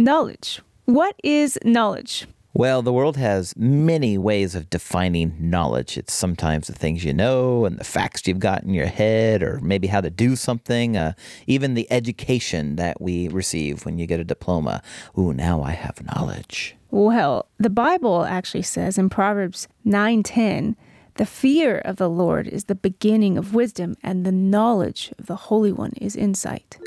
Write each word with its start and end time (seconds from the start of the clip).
Knowledge. 0.00 0.60
What 0.84 1.16
is 1.24 1.58
knowledge? 1.64 2.28
Well, 2.54 2.82
the 2.82 2.92
world 2.92 3.16
has 3.16 3.52
many 3.56 4.16
ways 4.16 4.54
of 4.54 4.70
defining 4.70 5.34
knowledge. 5.40 5.98
It's 5.98 6.12
sometimes 6.12 6.68
the 6.68 6.72
things 6.72 7.02
you 7.02 7.12
know 7.12 7.64
and 7.64 7.80
the 7.80 7.84
facts 7.84 8.24
you've 8.24 8.38
got 8.38 8.62
in 8.62 8.72
your 8.72 8.86
head, 8.86 9.42
or 9.42 9.58
maybe 9.58 9.88
how 9.88 10.00
to 10.00 10.08
do 10.08 10.36
something, 10.36 10.96
uh, 10.96 11.14
even 11.48 11.74
the 11.74 11.90
education 11.90 12.76
that 12.76 13.00
we 13.00 13.26
receive 13.26 13.84
when 13.84 13.98
you 13.98 14.06
get 14.06 14.20
a 14.20 14.24
diploma. 14.24 14.82
Ooh, 15.18 15.32
now 15.32 15.64
I 15.64 15.72
have 15.72 16.00
knowledge. 16.14 16.76
Well, 16.92 17.46
the 17.58 17.68
Bible 17.68 18.22
actually 18.22 18.62
says 18.62 18.98
in 18.98 19.10
Proverbs 19.10 19.66
9:10, 19.84 20.76
"The 21.16 21.26
fear 21.26 21.78
of 21.78 21.96
the 21.96 22.08
Lord 22.08 22.46
is 22.46 22.64
the 22.64 22.76
beginning 22.76 23.36
of 23.36 23.52
wisdom, 23.52 23.96
and 24.04 24.24
the 24.24 24.30
knowledge 24.30 25.12
of 25.18 25.26
the 25.26 25.48
Holy 25.50 25.72
One 25.72 25.94
is 26.00 26.14
insight." 26.14 26.78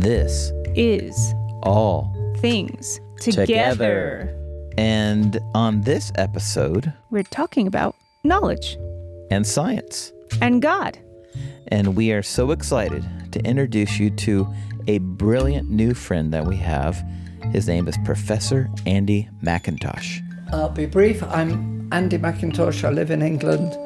This 0.00 0.50
Is 0.74 1.34
all 1.62 2.10
things 2.38 2.98
together. 3.20 4.34
And 4.78 5.38
on 5.54 5.82
this 5.82 6.10
episode, 6.14 6.90
We're 7.10 7.22
talking 7.22 7.66
about 7.66 7.96
knowledge 8.24 8.78
and 9.30 9.46
science. 9.46 10.10
and 10.40 10.62
God. 10.62 10.98
And 11.68 11.96
we 11.96 12.12
are 12.12 12.22
so 12.22 12.50
excited 12.50 13.04
to 13.32 13.40
introduce 13.44 13.98
you 13.98 14.08
to 14.10 14.48
a 14.88 14.98
brilliant 15.00 15.68
new 15.70 15.92
friend 15.92 16.32
that 16.32 16.46
we 16.46 16.56
have. 16.56 17.04
His 17.52 17.68
name 17.68 17.86
is 17.86 17.98
Professor 18.02 18.70
Andy 18.86 19.28
McIntosh. 19.44 20.20
I'll 20.50 20.70
be 20.70 20.86
brief. 20.86 21.22
I'm 21.24 21.88
Andy 21.92 22.16
McIntosh. 22.16 22.84
I 22.84 22.90
live 22.90 23.10
in 23.10 23.20
England, 23.20 23.76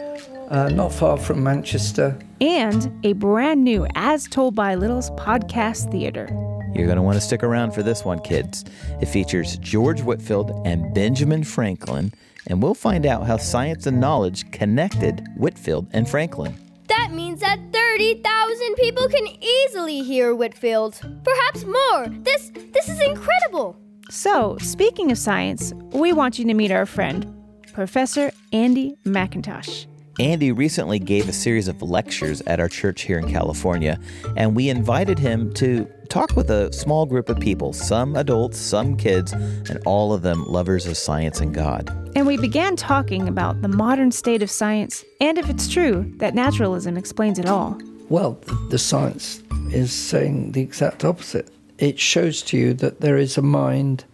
uh, 0.49 0.69
not 0.71 0.93
far 0.93 1.17
from 1.17 1.43
Manchester. 1.43 2.19
and 2.41 2.91
a 3.05 3.13
brand 3.15 3.63
new 3.65 3.87
As 3.95 4.27
Told 4.29 4.55
by 4.55 4.75
Littles 4.75 5.11
podcast 5.13 5.91
theater. 5.91 6.29
You're 6.75 6.87
going 6.87 6.97
to 6.97 7.03
want 7.03 7.17
to 7.17 7.21
stick 7.21 7.43
around 7.43 7.73
for 7.73 7.83
this 7.83 8.05
one, 8.05 8.19
kids. 8.21 8.65
It 9.01 9.07
features 9.07 9.57
George 9.59 10.03
Whitefield 10.03 10.51
and 10.67 10.93
Benjamin 10.93 11.45
Franklin, 11.45 12.13
and 12.49 12.61
we'll 12.63 12.75
find 12.75 13.07
out 13.07 13.27
how 13.27 13.37
science 13.37 13.87
and 13.87 14.01
knowledge 14.01 14.51
connected 14.51 15.25
Whitefield 15.37 15.87
and 15.93 16.09
Franklin. 16.09 16.55
That 16.89 17.13
means 17.13 17.41
that 17.41 17.59
30,000 17.73 18.75
people 18.75 19.09
can 19.09 19.27
easily 19.41 20.03
hear 20.03 20.35
Whitefield. 20.35 21.01
Perhaps 21.25 21.65
more. 21.65 22.09
This 22.09 22.51
this 22.73 22.89
is 22.89 23.01
incredible. 23.01 23.77
So, 24.11 24.59
speaking 24.61 25.11
of 25.13 25.17
science, 25.19 25.73
we 25.93 26.13
want 26.13 26.39
you 26.39 26.45
to 26.45 26.55
meet 26.55 26.71
our 26.73 26.85
friend, 26.87 27.33
Professor 27.73 28.33
Andy 28.53 28.97
McIntosh. 29.07 29.87
Andy 30.21 30.53
recently 30.53 31.01
gave 31.01 31.29
a 31.29 31.33
series 31.33 31.67
of 31.67 31.83
lectures 31.83 32.41
at 32.43 32.61
our 32.61 32.69
church 32.69 33.03
here 33.03 33.19
in 33.19 33.29
California, 33.29 33.99
and 34.37 34.55
we 34.55 34.69
invited 34.69 35.19
him 35.19 35.53
to 35.55 35.87
talk 36.09 36.37
with 36.37 36.51
a 36.51 36.73
small 36.73 37.05
group 37.05 37.29
of 37.29 37.41
people 37.41 37.73
some 37.73 38.15
adults, 38.15 38.57
some 38.57 38.97
kids, 38.97 39.33
and 39.33 39.81
all 39.85 40.13
of 40.13 40.23
them 40.23 40.45
lovers 40.47 40.87
of 40.87 40.97
science 40.97 41.41
and 41.41 41.53
God. 41.53 41.91
And 42.15 42.29
we 42.29 42.37
began 42.37 42.77
talking 42.77 43.27
about 43.27 43.61
the 43.61 43.69
modern 43.69 44.13
state 44.13 44.41
of 44.41 44.51
science 44.51 45.05
and 45.21 45.37
if 45.37 45.51
it's 45.51 45.69
true 45.69 46.13
that 46.19 46.33
naturalism 46.33 46.97
explains 46.97 47.41
it 47.41 47.47
all. 47.47 47.77
Well, 48.09 48.39
the 48.71 48.79
science 48.79 49.43
is 49.73 49.93
saying 49.93 50.53
the 50.53 50.63
exact 50.63 51.05
opposite. 51.05 51.49
It 51.79 51.99
shows 51.99 52.41
to 52.43 52.57
you 52.57 52.75
that 52.75 53.01
there 53.01 53.17
is 53.17 53.37
a 53.37 53.43
mind 53.43 54.05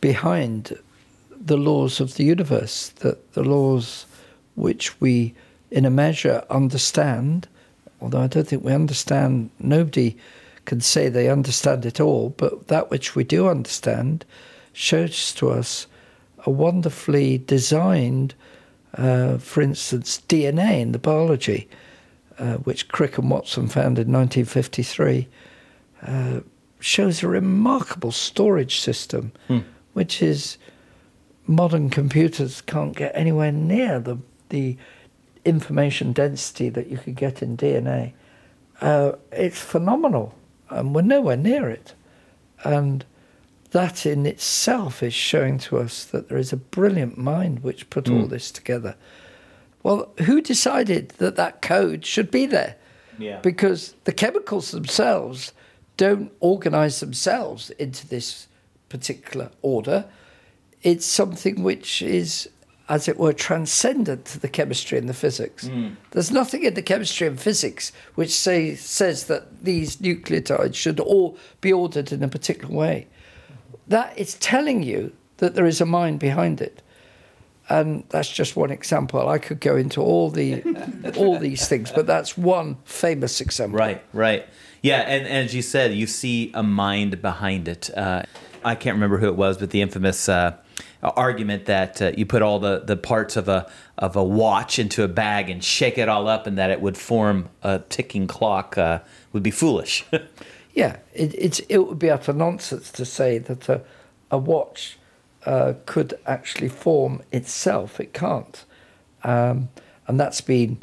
behind 0.00 0.78
the 1.40 1.56
laws 1.56 1.98
of 1.98 2.14
the 2.14 2.24
universe, 2.24 2.90
that 3.00 3.32
the 3.32 3.42
laws 3.42 4.06
which 4.58 5.00
we, 5.00 5.34
in 5.70 5.84
a 5.84 5.90
measure, 5.90 6.44
understand, 6.50 7.48
although 8.00 8.20
I 8.20 8.26
don't 8.26 8.46
think 8.46 8.64
we 8.64 8.72
understand, 8.72 9.50
nobody 9.58 10.16
can 10.64 10.80
say 10.80 11.08
they 11.08 11.30
understand 11.30 11.86
it 11.86 12.00
all, 12.00 12.30
but 12.30 12.68
that 12.68 12.90
which 12.90 13.14
we 13.14 13.24
do 13.24 13.48
understand 13.48 14.24
shows 14.72 15.32
to 15.34 15.50
us 15.50 15.86
a 16.44 16.50
wonderfully 16.50 17.38
designed, 17.38 18.34
uh, 18.94 19.38
for 19.38 19.62
instance, 19.62 20.22
DNA 20.28 20.80
in 20.80 20.92
the 20.92 20.98
biology, 20.98 21.68
uh, 22.38 22.56
which 22.58 22.88
Crick 22.88 23.18
and 23.18 23.30
Watson 23.30 23.66
found 23.68 23.98
in 23.98 24.12
1953, 24.12 25.26
uh, 26.06 26.40
shows 26.80 27.22
a 27.22 27.28
remarkable 27.28 28.12
storage 28.12 28.78
system, 28.80 29.32
which 29.94 30.22
is 30.22 30.58
modern 31.46 31.90
computers 31.90 32.60
can't 32.60 32.94
get 32.94 33.10
anywhere 33.16 33.50
near 33.50 33.98
the 33.98 34.18
the 34.48 34.76
information 35.44 36.12
density 36.12 36.68
that 36.68 36.88
you 36.88 36.98
could 36.98 37.16
get 37.16 37.42
in 37.42 37.56
DNA. 37.56 38.12
Uh, 38.80 39.12
it's 39.32 39.60
phenomenal, 39.60 40.34
and 40.68 40.94
we're 40.94 41.02
nowhere 41.02 41.36
near 41.36 41.68
it. 41.68 41.94
And 42.64 43.04
that 43.70 44.06
in 44.06 44.26
itself 44.26 45.02
is 45.02 45.14
showing 45.14 45.58
to 45.58 45.78
us 45.78 46.04
that 46.04 46.28
there 46.28 46.38
is 46.38 46.52
a 46.52 46.56
brilliant 46.56 47.18
mind 47.18 47.62
which 47.62 47.90
put 47.90 48.08
all 48.08 48.26
this 48.26 48.50
together. 48.50 48.96
Well, 49.82 50.10
who 50.24 50.40
decided 50.40 51.10
that 51.18 51.36
that 51.36 51.62
code 51.62 52.04
should 52.04 52.30
be 52.30 52.46
there? 52.46 52.76
Yeah. 53.18 53.40
Because 53.40 53.94
the 54.04 54.12
chemicals 54.12 54.70
themselves 54.70 55.52
don't 55.96 56.32
organize 56.40 57.00
themselves 57.00 57.70
into 57.70 58.06
this 58.08 58.46
particular 58.88 59.50
order. 59.62 60.06
It's 60.82 61.04
something 61.04 61.62
which 61.62 62.00
is, 62.00 62.48
as 62.88 63.08
it 63.08 63.18
were, 63.18 63.32
transcendent 63.32 64.24
to 64.24 64.38
the 64.38 64.48
chemistry 64.48 64.98
and 64.98 65.08
the 65.08 65.14
physics. 65.14 65.68
There's 66.12 66.30
nothing 66.30 66.62
in 66.64 66.74
the 66.74 66.82
chemistry 66.82 67.26
and 67.26 67.38
physics 67.38 67.92
which 68.14 68.30
say, 68.30 68.74
says 68.74 69.24
that 69.24 69.64
these 69.64 69.96
nucleotides 69.96 70.74
should 70.74 70.98
all 71.00 71.36
be 71.60 71.72
ordered 71.72 72.12
in 72.12 72.22
a 72.22 72.28
particular 72.28 72.74
way. 72.74 73.06
That 73.86 74.16
is 74.18 74.34
telling 74.34 74.82
you 74.82 75.12
that 75.38 75.54
there 75.54 75.66
is 75.66 75.80
a 75.80 75.86
mind 75.86 76.18
behind 76.20 76.60
it. 76.60 76.82
And 77.70 78.04
that's 78.08 78.30
just 78.30 78.56
one 78.56 78.70
example. 78.70 79.28
I 79.28 79.38
could 79.38 79.60
go 79.60 79.76
into 79.76 80.00
all 80.00 80.30
the 80.30 80.62
all 81.18 81.38
these 81.38 81.68
things, 81.68 81.92
but 81.92 82.06
that's 82.06 82.36
one 82.36 82.76
famous 82.84 83.42
example. 83.42 83.78
Right, 83.78 84.02
right. 84.14 84.46
Yeah, 84.82 85.00
and, 85.00 85.26
and 85.26 85.44
as 85.46 85.54
you 85.54 85.60
said, 85.60 85.92
you 85.92 86.06
see 86.06 86.50
a 86.54 86.62
mind 86.62 87.20
behind 87.20 87.68
it. 87.68 87.90
Uh, 87.94 88.22
I 88.64 88.74
can't 88.74 88.94
remember 88.94 89.18
who 89.18 89.28
it 89.28 89.36
was, 89.36 89.58
but 89.58 89.70
the 89.70 89.82
infamous 89.82 90.28
uh, 90.28 90.56
argument 91.02 91.66
that 91.66 92.02
uh, 92.02 92.12
you 92.16 92.26
put 92.26 92.42
all 92.42 92.58
the, 92.58 92.80
the 92.84 92.96
parts 92.96 93.36
of 93.36 93.48
a 93.48 93.70
of 93.96 94.16
a 94.16 94.22
watch 94.22 94.78
into 94.78 95.02
a 95.02 95.08
bag 95.08 95.50
and 95.50 95.62
shake 95.62 95.98
it 95.98 96.08
all 96.08 96.28
up, 96.28 96.46
and 96.46 96.58
that 96.58 96.70
it 96.70 96.80
would 96.80 96.96
form 96.96 97.48
a 97.62 97.80
ticking 97.88 98.26
clock 98.26 98.76
uh, 98.78 99.00
would 99.32 99.42
be 99.42 99.50
foolish. 99.50 100.04
Yeah, 100.74 100.98
it, 101.12 101.34
it's 101.34 101.58
it 101.68 101.78
would 101.78 101.98
be 101.98 102.08
utter 102.08 102.32
nonsense 102.32 102.92
to 102.92 103.04
say 103.04 103.38
that 103.38 103.68
a, 103.68 103.80
a 104.30 104.38
watch 104.38 104.96
uh, 105.44 105.74
could 105.86 106.16
actually 106.24 106.68
form 106.68 107.20
itself. 107.32 107.98
It 107.98 108.12
can't, 108.14 108.64
um, 109.24 109.70
and 110.06 110.20
that's 110.20 110.40
been 110.40 110.80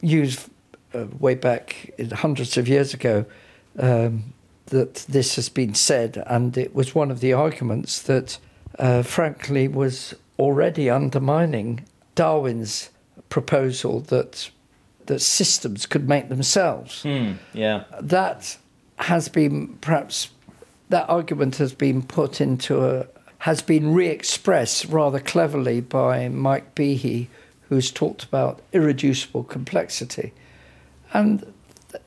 used 0.00 0.48
uh, 0.94 1.06
way 1.18 1.34
back 1.34 1.92
hundreds 2.12 2.56
of 2.56 2.68
years 2.68 2.94
ago. 2.94 3.24
Um, 3.76 4.32
that 4.66 5.06
this 5.08 5.34
has 5.34 5.48
been 5.48 5.74
said, 5.74 6.22
and 6.26 6.56
it 6.56 6.72
was 6.72 6.94
one 6.94 7.10
of 7.10 7.18
the 7.18 7.32
arguments 7.32 8.00
that, 8.02 8.38
uh, 8.78 9.02
frankly, 9.02 9.68
was 9.68 10.14
already 10.38 10.90
undermining 10.90 11.84
Darwin's 12.14 12.90
proposal 13.28 14.00
that 14.00 14.50
that 15.06 15.20
systems 15.20 15.86
could 15.86 16.08
make 16.08 16.28
themselves 16.28 17.04
yeah. 17.52 17.84
that 18.00 18.56
has 18.98 19.28
been 19.28 19.68
perhaps 19.80 20.30
that 20.88 21.08
argument 21.08 21.56
has 21.56 21.72
been 21.72 22.02
put 22.02 22.40
into 22.40 22.84
a 22.84 23.06
has 23.38 23.62
been 23.62 23.92
re-expressed 23.92 24.86
rather 24.86 25.20
cleverly 25.20 25.80
by 25.80 26.28
Mike 26.28 26.74
Behe, 26.74 27.28
who's 27.68 27.90
talked 27.90 28.24
about 28.24 28.60
irreducible 28.72 29.44
complexity, 29.44 30.32
and 31.12 31.52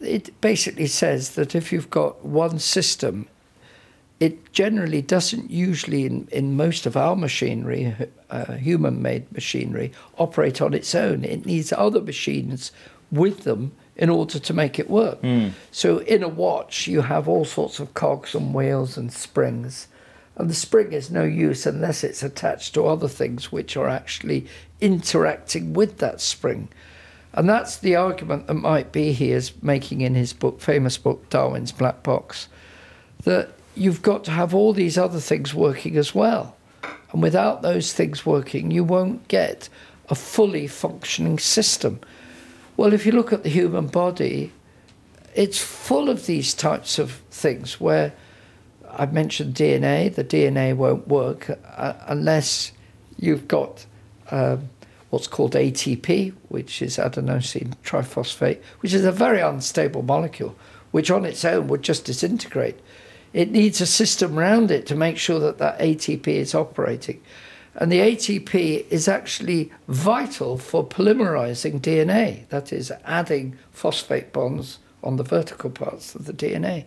it 0.02 0.30
basically 0.42 0.88
says 0.88 1.32
that 1.32 1.56
if 1.56 1.72
you've 1.72 1.90
got 1.90 2.26
one 2.26 2.60
system, 2.60 3.28
it 4.20 4.52
generally 4.52 5.02
doesn't 5.02 5.50
usually 5.50 6.06
in, 6.06 6.28
in 6.32 6.58
most 6.58 6.86
of 6.86 6.98
our 6.98 7.16
machinery, 7.16 7.96
uh, 8.30 8.54
human-made 8.54 9.32
machinery, 9.32 9.92
operate 10.18 10.62
on 10.62 10.74
its 10.74 10.94
own. 10.94 11.24
It 11.24 11.46
needs 11.46 11.72
other 11.72 12.02
machines 12.02 12.72
with 13.12 13.44
them 13.44 13.72
in 13.96 14.10
order 14.10 14.40
to 14.40 14.54
make 14.54 14.80
it 14.80 14.90
work. 14.90 15.20
So 15.72 16.00
in 16.00 16.24
a 16.24 16.28
watch, 16.28 16.88
you 16.88 17.02
have 17.02 17.28
all 17.28 17.46
sorts 17.46 17.80
of 17.80 17.94
cogs 17.94 18.36
and 18.36 18.54
wheels 18.54 18.98
and 18.98 19.12
springs. 19.12 19.88
And 20.36 20.50
the 20.50 20.54
spring 20.54 20.94
is 20.94 21.12
no 21.12 21.24
use 21.24 21.66
unless 21.66 22.04
it's 22.04 22.24
attached 22.24 22.74
to 22.74 22.88
other 22.88 23.10
things 23.10 23.52
which 23.52 23.76
are 23.76 23.90
actually 23.90 24.48
interacting 24.80 25.74
with 25.74 25.98
that 25.98 26.22
spring. 26.22 26.70
And 27.34 27.50
that's 27.50 27.78
the 27.78 27.96
argument 27.96 28.48
that 28.48 28.54
Mike 28.54 28.92
Behe 28.92 29.20
is 29.20 29.52
making 29.62 30.02
in 30.02 30.16
his 30.16 30.32
book, 30.34 30.62
famous 30.62 30.98
book, 30.98 31.30
Darwin's 31.30 31.74
Black 31.74 32.04
Box, 32.04 32.48
that 33.24 33.52
you've 33.80 34.02
got 34.02 34.24
to 34.26 34.32
have 34.32 34.54
all 34.54 34.74
these 34.74 34.98
other 34.98 35.20
things 35.20 35.54
working 35.54 35.96
as 35.98 36.14
well. 36.14 36.56
And 37.12 37.22
without 37.22 37.62
those 37.62 37.94
things 37.94 38.26
working, 38.26 38.72
you 38.72 38.84
won't 38.84 39.28
get 39.28 39.70
a 40.10 40.16
fully 40.16 40.68
functioning 40.68 41.40
system. 41.40 42.00
Well, 42.78 42.94
if 42.94 43.06
you 43.06 43.12
look 43.12 43.32
at 43.32 43.44
the 43.44 43.50
human 43.50 43.88
body, 43.88 44.52
it's 45.34 45.60
full 45.60 46.10
of 46.10 46.26
these 46.26 46.54
types 46.54 47.00
of 47.00 47.12
things 47.32 47.80
where 47.80 48.14
I've 48.92 49.14
mentioned 49.14 49.56
DNA. 49.56 50.14
The 50.14 50.24
DNA 50.24 50.76
won't 50.76 51.08
work 51.08 51.50
uh, 51.50 51.94
unless 52.08 52.72
you've 53.18 53.48
got 53.48 53.86
um, 54.32 54.70
what's 55.10 55.28
called 55.28 55.54
ATP, 55.54 56.34
which 56.50 56.82
is 56.82 56.98
adenosine 56.98 57.76
triphosphate, 57.84 58.62
which 58.82 58.94
is 58.94 59.06
a 59.06 59.12
very 59.12 59.40
unstable 59.40 60.02
molecule, 60.02 60.56
which 60.92 61.10
on 61.10 61.26
its 61.26 61.46
own 61.46 61.68
would 61.68 61.82
just 61.82 62.06
disintegrate. 62.06 62.80
It 63.34 63.52
needs 63.52 63.80
a 63.82 63.86
system 63.86 64.38
around 64.38 64.72
it 64.72 64.86
to 64.88 64.96
make 64.96 65.18
sure 65.18 65.40
that 65.40 65.58
that 65.60 65.80
ATP 65.80 66.28
is 66.28 66.56
operating. 66.56 67.22
And 67.76 67.92
the 67.92 68.00
ATP 68.00 68.86
is 68.90 69.08
actually 69.08 69.72
vital 69.88 70.58
for 70.58 70.86
polymerizing 70.86 71.80
DNA, 71.80 72.48
that 72.50 72.74
is, 72.74 72.92
adding 73.06 73.58
phosphate 73.72 74.34
bonds 74.34 74.80
on 75.04 75.16
the 75.16 75.24
vertical 75.24 75.70
parts 75.70 76.16
of 76.16 76.26
the 76.26 76.34
DNA. 76.34 76.86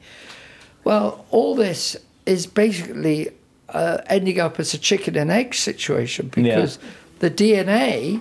Well, 0.84 1.24
all 1.30 1.54
this 1.54 1.96
is 2.26 2.46
basically 2.46 3.30
uh, 3.68 3.98
ending 4.06 4.40
up 4.40 4.60
as 4.60 4.74
a 4.74 4.78
chicken 4.78 5.16
and 5.16 5.30
egg 5.30 5.54
situation 5.54 6.28
because 6.28 6.78
yeah. 6.82 6.90
the 7.20 7.30
DNA 7.30 8.20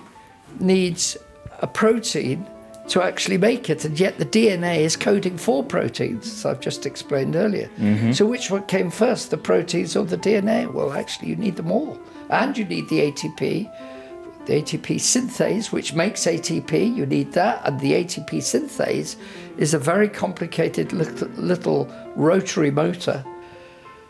needs 0.60 1.16
a 1.60 1.66
protein 1.66 2.46
to 2.88 3.02
actually 3.02 3.38
make 3.38 3.70
it, 3.70 3.84
and 3.84 3.98
yet 3.98 4.18
the 4.18 4.26
DNA 4.26 4.78
is 4.78 4.96
coding 4.96 5.38
for 5.38 5.62
proteins, 5.62 6.26
as 6.26 6.46
I've 6.46 6.60
just 6.60 6.84
explained 6.84 7.36
earlier. 7.36 7.68
Mm-hmm. 7.78 8.12
So, 8.12 8.26
which 8.26 8.50
one 8.50 8.64
came 8.66 8.90
first, 8.90 9.30
the 9.30 9.36
proteins 9.36 9.96
or 9.96 10.04
the 10.04 10.18
DNA? 10.18 10.72
Well, 10.72 10.92
actually, 10.92 11.28
you 11.28 11.36
need 11.36 11.56
them 11.56 11.70
all. 11.70 11.98
And 12.30 12.56
you 12.58 12.64
need 12.64 12.88
the 12.88 13.12
ATP, 13.12 13.70
the 14.46 14.52
ATP 14.52 14.96
synthase, 14.96 15.70
which 15.70 15.94
makes 15.94 16.22
ATP, 16.22 16.96
you 16.96 17.06
need 17.06 17.32
that. 17.32 17.62
And 17.64 17.78
the 17.78 17.92
ATP 17.92 18.38
synthase 18.38 19.16
is 19.58 19.74
a 19.74 19.78
very 19.78 20.08
complicated 20.08 20.92
little, 20.92 21.28
little 21.36 21.88
rotary 22.16 22.70
motor. 22.70 23.24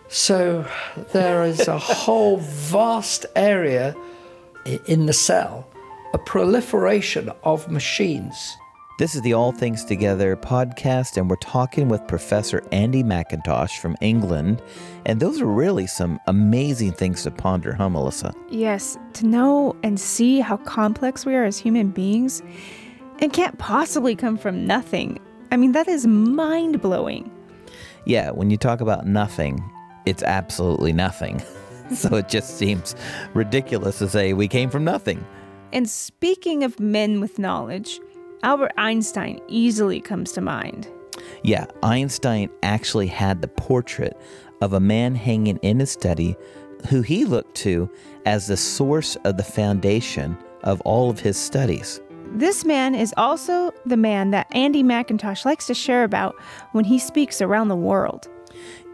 So 0.08 0.66
there 1.12 1.44
is 1.44 1.68
a 1.68 1.78
whole 1.78 2.38
vast 2.38 3.26
area 3.36 3.94
in 4.86 5.06
the 5.06 5.12
cell, 5.12 5.68
a 6.14 6.18
proliferation 6.18 7.30
of 7.42 7.70
machines 7.70 8.56
this 9.02 9.16
is 9.16 9.22
the 9.22 9.32
All 9.32 9.50
Things 9.50 9.84
Together 9.84 10.36
podcast, 10.36 11.16
and 11.16 11.28
we're 11.28 11.34
talking 11.34 11.88
with 11.88 12.06
Professor 12.06 12.62
Andy 12.70 13.02
McIntosh 13.02 13.78
from 13.78 13.96
England. 14.00 14.62
And 15.06 15.18
those 15.18 15.40
are 15.40 15.46
really 15.46 15.88
some 15.88 16.20
amazing 16.28 16.92
things 16.92 17.24
to 17.24 17.32
ponder, 17.32 17.72
huh, 17.72 17.88
Melissa? 17.88 18.32
Yes, 18.48 18.96
to 19.14 19.26
know 19.26 19.74
and 19.82 19.98
see 19.98 20.38
how 20.38 20.56
complex 20.58 21.26
we 21.26 21.34
are 21.34 21.42
as 21.42 21.58
human 21.58 21.88
beings 21.88 22.44
and 23.18 23.32
can't 23.32 23.58
possibly 23.58 24.14
come 24.14 24.38
from 24.38 24.68
nothing. 24.68 25.18
I 25.50 25.56
mean, 25.56 25.72
that 25.72 25.88
is 25.88 26.06
mind 26.06 26.80
blowing. 26.80 27.28
Yeah, 28.06 28.30
when 28.30 28.50
you 28.50 28.56
talk 28.56 28.80
about 28.80 29.04
nothing, 29.04 29.68
it's 30.06 30.22
absolutely 30.22 30.92
nothing. 30.92 31.42
so 31.92 32.14
it 32.14 32.28
just 32.28 32.56
seems 32.56 32.94
ridiculous 33.34 33.98
to 33.98 34.08
say 34.08 34.32
we 34.32 34.46
came 34.46 34.70
from 34.70 34.84
nothing. 34.84 35.26
And 35.72 35.90
speaking 35.90 36.62
of 36.62 36.78
men 36.78 37.20
with 37.20 37.40
knowledge, 37.40 37.98
Albert 38.44 38.72
Einstein 38.76 39.40
easily 39.46 40.00
comes 40.00 40.32
to 40.32 40.40
mind. 40.40 40.88
Yeah, 41.44 41.66
Einstein 41.82 42.50
actually 42.64 43.06
had 43.06 43.40
the 43.40 43.48
portrait 43.48 44.16
of 44.60 44.72
a 44.72 44.80
man 44.80 45.14
hanging 45.14 45.58
in 45.58 45.78
his 45.78 45.92
study 45.92 46.36
who 46.88 47.02
he 47.02 47.24
looked 47.24 47.54
to 47.56 47.88
as 48.26 48.48
the 48.48 48.56
source 48.56 49.16
of 49.24 49.36
the 49.36 49.44
foundation 49.44 50.36
of 50.64 50.80
all 50.80 51.08
of 51.08 51.20
his 51.20 51.36
studies. 51.36 52.00
This 52.34 52.64
man 52.64 52.94
is 52.96 53.14
also 53.16 53.72
the 53.86 53.96
man 53.96 54.30
that 54.30 54.48
Andy 54.52 54.82
McIntosh 54.82 55.44
likes 55.44 55.66
to 55.68 55.74
share 55.74 56.02
about 56.02 56.34
when 56.72 56.84
he 56.84 56.98
speaks 56.98 57.40
around 57.40 57.68
the 57.68 57.76
world. 57.76 58.28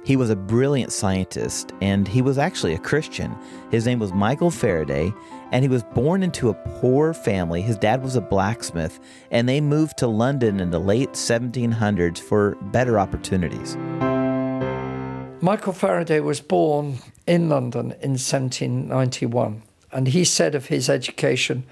He 0.05 0.17
was 0.17 0.31
a 0.31 0.37
brilliant 0.37 0.93
scientist 0.93 1.73
and 1.81 2.07
he 2.07 2.21
was 2.21 2.37
actually 2.39 2.75
a 2.75 2.79
Christian. 2.79 3.35
His 3.71 3.87
name 3.87 3.99
was 3.99 4.13
Michael 4.13 4.51
Faraday, 4.51 5.13
and 5.53 5.65
he 5.65 5.69
was 5.69 5.83
born 5.83 6.23
into 6.23 6.49
a 6.49 6.55
poor 6.55 7.15
family. 7.15 7.63
His 7.63 7.79
dad 7.79 8.03
was 8.03 8.17
a 8.17 8.21
blacksmith, 8.21 9.01
and 9.31 9.49
they 9.49 9.61
moved 9.61 9.99
to 9.99 10.07
London 10.07 10.61
in 10.61 10.71
the 10.71 10.79
late 10.79 11.13
1700s 11.13 12.19
for 12.19 12.57
better 12.63 12.99
opportunities. 12.99 13.77
Michael 15.41 15.73
Faraday 15.73 16.21
was 16.21 16.41
born 16.41 16.99
in 17.27 17.49
London 17.49 17.93
in 18.03 18.17
1791, 18.19 19.63
and 19.93 20.09
he 20.09 20.25
said 20.25 20.55
of 20.55 20.67
his 20.67 20.91
education, 20.91 21.65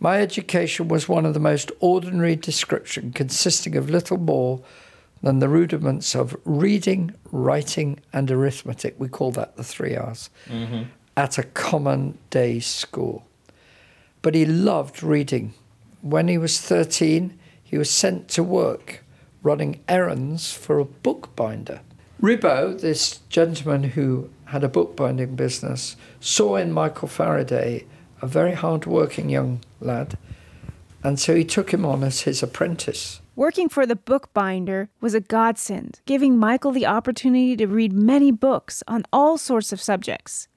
My 0.00 0.20
education 0.20 0.88
was 0.88 1.08
one 1.08 1.24
of 1.24 1.32
the 1.32 1.40
most 1.40 1.70
ordinary 1.80 2.36
description, 2.36 3.12
consisting 3.12 3.76
of 3.76 3.88
little 3.88 4.18
more 4.18 4.60
than 5.22 5.38
the 5.38 5.48
rudiments 5.48 6.16
of 6.16 6.36
reading, 6.44 7.14
writing, 7.30 8.00
and 8.12 8.28
arithmetic. 8.28 8.96
We 8.98 9.08
call 9.08 9.30
that 9.32 9.56
the 9.56 9.62
three 9.62 9.96
R's. 9.96 10.28
Mm-hmm 10.48 10.82
at 11.16 11.38
a 11.38 11.42
common 11.42 12.18
day 12.30 12.60
school. 12.60 13.24
But 14.20 14.34
he 14.34 14.44
loved 14.44 15.02
reading. 15.02 15.54
When 16.00 16.28
he 16.28 16.38
was 16.38 16.60
13, 16.60 17.38
he 17.62 17.78
was 17.78 17.90
sent 17.90 18.28
to 18.30 18.42
work 18.42 19.02
running 19.42 19.80
errands 19.88 20.52
for 20.52 20.78
a 20.78 20.84
bookbinder. 20.84 21.80
Riebau, 22.20 22.80
this 22.80 23.18
gentleman 23.28 23.82
who 23.82 24.30
had 24.46 24.62
a 24.62 24.68
bookbinding 24.68 25.34
business, 25.34 25.96
saw 26.20 26.56
in 26.56 26.70
Michael 26.70 27.08
Faraday 27.08 27.84
a 28.20 28.26
very 28.26 28.54
hard-working 28.54 29.28
young 29.30 29.60
lad, 29.80 30.16
and 31.02 31.18
so 31.18 31.34
he 31.34 31.44
took 31.44 31.72
him 31.72 31.84
on 31.84 32.04
as 32.04 32.20
his 32.20 32.42
apprentice. 32.42 33.21
Working 33.34 33.70
for 33.70 33.86
the 33.86 33.96
bookbinder 33.96 34.90
was 35.00 35.14
a 35.14 35.20
godsend, 35.20 36.00
giving 36.04 36.36
Michael 36.36 36.70
the 36.70 36.84
opportunity 36.84 37.56
to 37.56 37.66
read 37.66 37.90
many 37.90 38.30
books 38.30 38.82
on 38.86 39.04
all 39.10 39.38
sorts 39.38 39.72
of 39.72 39.80
subjects. 39.80 40.48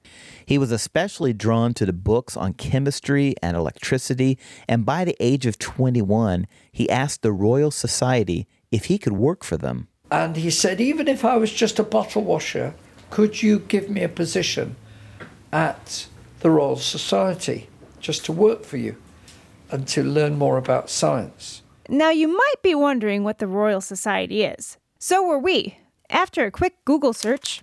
He 0.44 0.58
was 0.58 0.70
especially 0.70 1.32
drawn 1.32 1.72
to 1.72 1.86
the 1.86 1.94
books 1.94 2.36
on 2.36 2.52
chemistry 2.52 3.34
and 3.42 3.56
electricity, 3.56 4.38
and 4.68 4.84
by 4.84 5.06
the 5.06 5.16
age 5.20 5.46
of 5.46 5.58
21, 5.58 6.46
he 6.70 6.90
asked 6.90 7.22
the 7.22 7.32
Royal 7.32 7.70
Society 7.70 8.46
if 8.70 8.84
he 8.84 8.98
could 8.98 9.14
work 9.14 9.42
for 9.42 9.56
them. 9.56 9.88
And 10.10 10.36
he 10.36 10.50
said, 10.50 10.78
Even 10.78 11.08
if 11.08 11.24
I 11.24 11.38
was 11.38 11.54
just 11.54 11.78
a 11.78 11.82
bottle 11.82 12.24
washer, 12.24 12.74
could 13.08 13.42
you 13.42 13.60
give 13.60 13.88
me 13.88 14.02
a 14.02 14.08
position 14.10 14.76
at 15.50 16.08
the 16.40 16.50
Royal 16.50 16.76
Society 16.76 17.70
just 18.00 18.26
to 18.26 18.32
work 18.32 18.64
for 18.64 18.76
you 18.76 18.96
and 19.70 19.88
to 19.88 20.02
learn 20.02 20.36
more 20.36 20.58
about 20.58 20.90
science? 20.90 21.62
Now, 21.88 22.10
you 22.10 22.28
might 22.28 22.62
be 22.62 22.74
wondering 22.74 23.22
what 23.22 23.38
the 23.38 23.46
Royal 23.46 23.80
Society 23.80 24.42
is. 24.42 24.76
So 24.98 25.24
were 25.24 25.38
we. 25.38 25.78
After 26.10 26.44
a 26.44 26.50
quick 26.50 26.84
Google 26.84 27.12
search, 27.12 27.60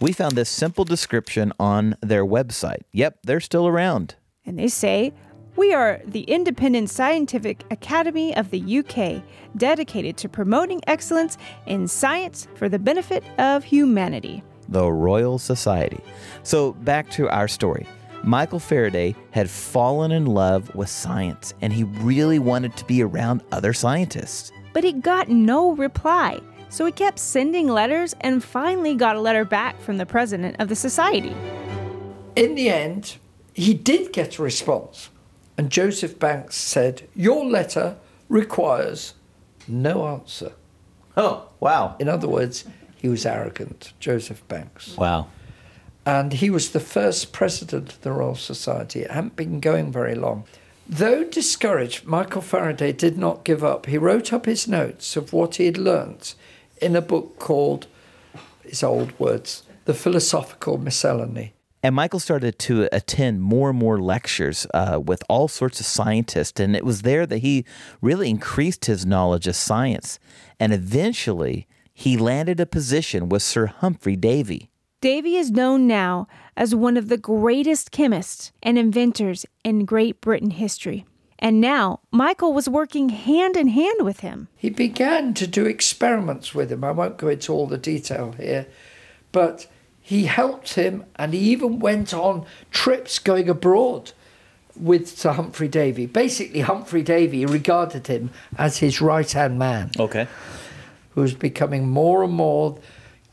we 0.00 0.12
found 0.12 0.36
this 0.36 0.48
simple 0.48 0.84
description 0.84 1.52
on 1.58 1.96
their 2.00 2.24
website. 2.24 2.82
Yep, 2.92 3.18
they're 3.24 3.40
still 3.40 3.66
around. 3.66 4.16
And 4.44 4.58
they 4.58 4.68
say, 4.68 5.12
we 5.56 5.72
are 5.72 6.00
the 6.04 6.22
Independent 6.22 6.90
Scientific 6.90 7.64
Academy 7.70 8.36
of 8.36 8.50
the 8.50 8.78
UK, 8.78 9.22
dedicated 9.56 10.16
to 10.18 10.28
promoting 10.28 10.80
excellence 10.86 11.38
in 11.66 11.86
science 11.86 12.48
for 12.56 12.68
the 12.68 12.78
benefit 12.78 13.22
of 13.38 13.62
humanity. 13.62 14.42
The 14.68 14.90
Royal 14.90 15.38
Society. 15.38 16.00
So, 16.42 16.72
back 16.72 17.10
to 17.12 17.28
our 17.28 17.46
story. 17.46 17.86
Michael 18.24 18.58
Faraday 18.58 19.14
had 19.32 19.50
fallen 19.50 20.10
in 20.10 20.24
love 20.24 20.74
with 20.74 20.88
science 20.88 21.52
and 21.60 21.70
he 21.70 21.84
really 21.84 22.38
wanted 22.38 22.74
to 22.78 22.84
be 22.86 23.02
around 23.02 23.42
other 23.52 23.74
scientists. 23.74 24.50
But 24.72 24.82
he 24.82 24.92
got 24.92 25.28
no 25.28 25.72
reply. 25.72 26.40
So 26.70 26.86
he 26.86 26.92
kept 26.92 27.18
sending 27.18 27.68
letters 27.68 28.14
and 28.22 28.42
finally 28.42 28.94
got 28.94 29.16
a 29.16 29.20
letter 29.20 29.44
back 29.44 29.78
from 29.78 29.98
the 29.98 30.06
president 30.06 30.56
of 30.58 30.68
the 30.68 30.74
society. 30.74 31.36
In 32.34 32.54
the 32.54 32.70
end, 32.70 33.18
he 33.52 33.74
did 33.74 34.12
get 34.12 34.38
a 34.38 34.42
response. 34.42 35.10
And 35.58 35.70
Joseph 35.70 36.18
Banks 36.18 36.56
said, 36.56 37.06
Your 37.14 37.44
letter 37.44 37.96
requires 38.30 39.14
no 39.68 40.06
answer. 40.06 40.52
Oh, 41.16 41.50
wow. 41.60 41.94
In 42.00 42.08
other 42.08 42.26
words, 42.26 42.64
he 42.96 43.08
was 43.08 43.26
arrogant, 43.26 43.92
Joseph 44.00 44.46
Banks. 44.48 44.96
Wow. 44.96 45.28
And 46.06 46.34
he 46.34 46.50
was 46.50 46.70
the 46.70 46.80
first 46.80 47.32
president 47.32 47.92
of 47.92 48.00
the 48.02 48.12
Royal 48.12 48.34
Society. 48.34 49.00
It 49.00 49.10
hadn't 49.10 49.36
been 49.36 49.60
going 49.60 49.90
very 49.90 50.14
long. 50.14 50.44
Though 50.86 51.24
discouraged, 51.24 52.04
Michael 52.04 52.42
Faraday 52.42 52.92
did 52.92 53.16
not 53.16 53.44
give 53.44 53.64
up. 53.64 53.86
He 53.86 53.96
wrote 53.96 54.32
up 54.32 54.44
his 54.44 54.68
notes 54.68 55.16
of 55.16 55.32
what 55.32 55.54
he 55.56 55.64
had 55.64 55.78
learnt 55.78 56.34
in 56.82 56.94
a 56.94 57.00
book 57.00 57.38
called, 57.38 57.86
his 58.62 58.82
old 58.82 59.18
words, 59.18 59.62
The 59.86 59.94
Philosophical 59.94 60.76
Miscellany. 60.76 61.54
And 61.82 61.94
Michael 61.94 62.20
started 62.20 62.58
to 62.60 62.88
attend 62.92 63.42
more 63.42 63.70
and 63.70 63.78
more 63.78 64.00
lectures 64.00 64.66
uh, 64.72 65.00
with 65.02 65.22
all 65.28 65.48
sorts 65.48 65.80
of 65.80 65.86
scientists. 65.86 66.58
And 66.58 66.74
it 66.74 66.84
was 66.84 67.02
there 67.02 67.26
that 67.26 67.38
he 67.38 67.64
really 68.00 68.28
increased 68.28 68.86
his 68.86 69.04
knowledge 69.04 69.46
of 69.46 69.56
science. 69.56 70.18
And 70.58 70.72
eventually, 70.72 71.66
he 71.92 72.16
landed 72.16 72.58
a 72.58 72.66
position 72.66 73.28
with 73.28 73.42
Sir 73.42 73.66
Humphry 73.66 74.16
Davy. 74.16 74.70
Davy 75.04 75.36
is 75.36 75.50
known 75.50 75.86
now 75.86 76.28
as 76.56 76.74
one 76.74 76.96
of 76.96 77.10
the 77.10 77.18
greatest 77.18 77.90
chemists 77.90 78.52
and 78.62 78.78
inventors 78.78 79.44
in 79.62 79.84
Great 79.84 80.22
Britain 80.22 80.52
history. 80.52 81.04
And 81.38 81.60
now 81.60 82.00
Michael 82.10 82.54
was 82.54 82.70
working 82.70 83.10
hand 83.10 83.54
in 83.54 83.68
hand 83.68 84.00
with 84.00 84.20
him. 84.20 84.48
He 84.56 84.70
began 84.70 85.34
to 85.34 85.46
do 85.46 85.66
experiments 85.66 86.54
with 86.54 86.72
him. 86.72 86.82
I 86.82 86.92
won't 86.92 87.18
go 87.18 87.28
into 87.28 87.52
all 87.52 87.66
the 87.66 87.76
detail 87.76 88.32
here, 88.38 88.66
but 89.30 89.66
he 90.00 90.24
helped 90.24 90.72
him 90.72 91.04
and 91.16 91.34
he 91.34 91.40
even 91.40 91.80
went 91.80 92.14
on 92.14 92.46
trips 92.70 93.18
going 93.18 93.50
abroad 93.50 94.12
with 94.74 95.06
Sir 95.06 95.32
Humphry 95.32 95.68
Davy. 95.68 96.06
Basically, 96.06 96.60
Humphry 96.60 97.02
Davy 97.02 97.44
regarded 97.44 98.06
him 98.06 98.30
as 98.56 98.78
his 98.78 99.02
right 99.02 99.30
hand 99.30 99.58
man, 99.58 99.90
Okay. 99.98 100.26
who 101.10 101.20
was 101.20 101.34
becoming 101.34 101.90
more 101.90 102.24
and 102.24 102.32
more 102.32 102.78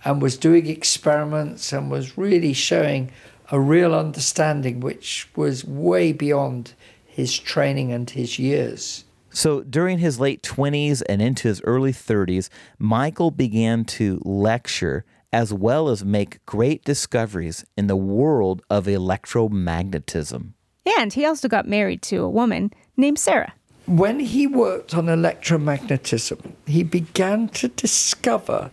and 0.03 0.21
was 0.21 0.37
doing 0.37 0.67
experiments 0.67 1.71
and 1.71 1.91
was 1.91 2.17
really 2.17 2.53
showing 2.53 3.11
a 3.51 3.59
real 3.59 3.93
understanding 3.93 4.79
which 4.79 5.29
was 5.35 5.65
way 5.65 6.11
beyond 6.13 6.73
his 7.05 7.37
training 7.37 7.91
and 7.91 8.09
his 8.09 8.39
years. 8.39 9.03
So 9.29 9.61
during 9.61 9.99
his 9.99 10.19
late 10.19 10.41
20s 10.43 11.01
and 11.07 11.21
into 11.21 11.47
his 11.47 11.61
early 11.63 11.93
30s, 11.93 12.49
Michael 12.79 13.31
began 13.31 13.85
to 13.85 14.21
lecture 14.25 15.05
as 15.33 15.53
well 15.53 15.87
as 15.87 16.03
make 16.03 16.45
great 16.45 16.83
discoveries 16.83 17.63
in 17.77 17.87
the 17.87 17.95
world 17.95 18.61
of 18.69 18.85
electromagnetism. 18.85 20.53
And 20.97 21.13
he 21.13 21.25
also 21.25 21.47
got 21.47 21.67
married 21.67 22.01
to 22.03 22.17
a 22.17 22.29
woman 22.29 22.71
named 22.97 23.19
Sarah. 23.19 23.53
when 23.85 24.19
he 24.19 24.47
worked 24.47 24.93
on 24.93 25.05
electromagnetism, 25.07 26.53
he 26.65 26.83
began 26.83 27.49
to 27.49 27.67
discover 27.67 28.71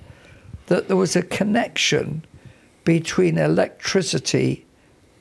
that 0.69 0.89
there 0.89 0.97
was 0.97 1.17
a 1.17 1.23
connection 1.23 2.25
between 2.85 3.37
electricity 3.37 4.65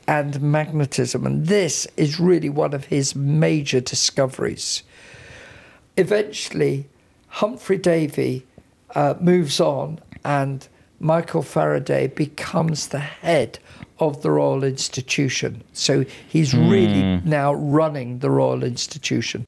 and 0.08 0.42
magnetism. 0.42 1.26
And 1.26 1.48
this 1.48 1.88
is 1.98 2.20
really 2.20 2.50
one 2.50 2.74
of 2.74 2.86
his 2.86 3.16
major 3.16 3.82
discoveries. 3.82 4.84
Eventually, 5.98 6.88
Humphry 7.28 7.78
Davy 7.78 8.46
uh, 8.96 9.16
moves 9.20 9.60
on, 9.60 10.00
and 10.24 10.68
Michael 11.00 11.42
Faraday 11.42 12.08
becomes 12.08 12.88
the 12.88 13.00
head 13.00 13.60
of 14.00 14.22
the 14.22 14.32
Royal 14.32 14.64
Institution. 14.64 15.64
So 15.74 16.06
he's 16.28 16.54
really 16.54 17.22
now 17.26 17.54
running 17.54 18.20
the 18.20 18.30
Royal 18.30 18.64
Institution. 18.64 19.46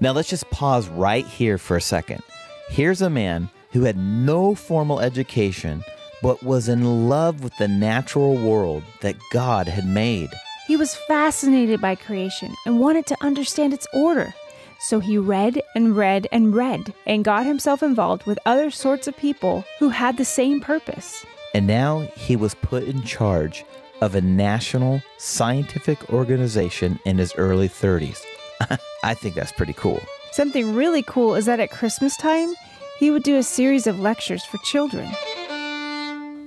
Now 0.00 0.12
let's 0.12 0.28
just 0.28 0.48
pause 0.50 0.88
right 0.88 1.26
here 1.26 1.58
for 1.58 1.76
a 1.76 1.80
second. 1.80 2.22
Here's 2.68 3.02
a 3.02 3.10
man 3.10 3.50
who 3.72 3.82
had 3.82 3.96
no 3.96 4.54
formal 4.54 5.00
education 5.00 5.82
but 6.22 6.42
was 6.42 6.68
in 6.68 7.08
love 7.08 7.42
with 7.42 7.56
the 7.58 7.68
natural 7.68 8.34
world 8.34 8.82
that 9.00 9.16
God 9.32 9.68
had 9.68 9.86
made. 9.86 10.30
He 10.66 10.76
was 10.76 10.94
fascinated 10.94 11.80
by 11.80 11.94
creation 11.94 12.54
and 12.66 12.80
wanted 12.80 13.06
to 13.06 13.24
understand 13.24 13.72
its 13.72 13.86
order. 13.94 14.34
So 14.80 15.00
he 15.00 15.16
read 15.16 15.62
and 15.74 15.96
read 15.96 16.28
and 16.30 16.54
read 16.54 16.92
and 17.06 17.24
got 17.24 17.46
himself 17.46 17.82
involved 17.82 18.26
with 18.26 18.38
other 18.46 18.70
sorts 18.70 19.08
of 19.08 19.16
people 19.16 19.64
who 19.78 19.88
had 19.88 20.16
the 20.16 20.24
same 20.24 20.60
purpose. 20.60 21.24
And 21.54 21.66
now 21.66 22.00
he 22.16 22.36
was 22.36 22.54
put 22.54 22.84
in 22.84 23.02
charge 23.02 23.64
of 24.00 24.14
a 24.14 24.20
national 24.20 25.02
scientific 25.16 26.12
organization 26.12 27.00
in 27.04 27.18
his 27.18 27.34
early 27.36 27.68
30s. 27.68 28.20
I 29.02 29.14
think 29.14 29.34
that's 29.34 29.52
pretty 29.52 29.72
cool. 29.72 30.00
Something 30.32 30.74
really 30.74 31.02
cool 31.02 31.34
is 31.34 31.46
that 31.46 31.60
at 31.60 31.70
Christmas 31.70 32.16
time, 32.16 32.54
he 32.98 33.10
would 33.10 33.22
do 33.22 33.36
a 33.36 33.42
series 33.42 33.86
of 33.86 33.98
lectures 33.98 34.44
for 34.44 34.58
children. 34.58 35.08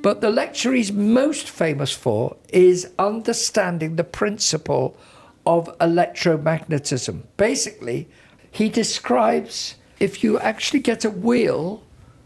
But 0.01 0.21
the 0.21 0.29
lecture 0.29 0.73
he's 0.73 0.91
most 0.91 1.49
famous 1.49 1.91
for 1.91 2.35
is 2.49 2.91
understanding 2.97 3.95
the 3.95 4.03
principle 4.03 4.97
of 5.45 5.77
electromagnetism. 5.79 7.23
Basically, 7.37 8.07
he 8.49 8.69
describes 8.69 9.75
if 9.99 10.23
you 10.23 10.39
actually 10.39 10.79
get 10.79 11.05
a 11.05 11.09
wheel 11.09 11.83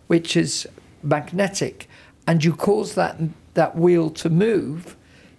which 0.07 0.37
is 0.37 0.67
magnetic 1.03 1.87
and 2.27 2.43
you 2.43 2.53
cause 2.53 2.95
that, 2.95 3.17
that 3.53 3.77
wheel 3.77 4.09
to 4.09 4.29
move, 4.29 4.95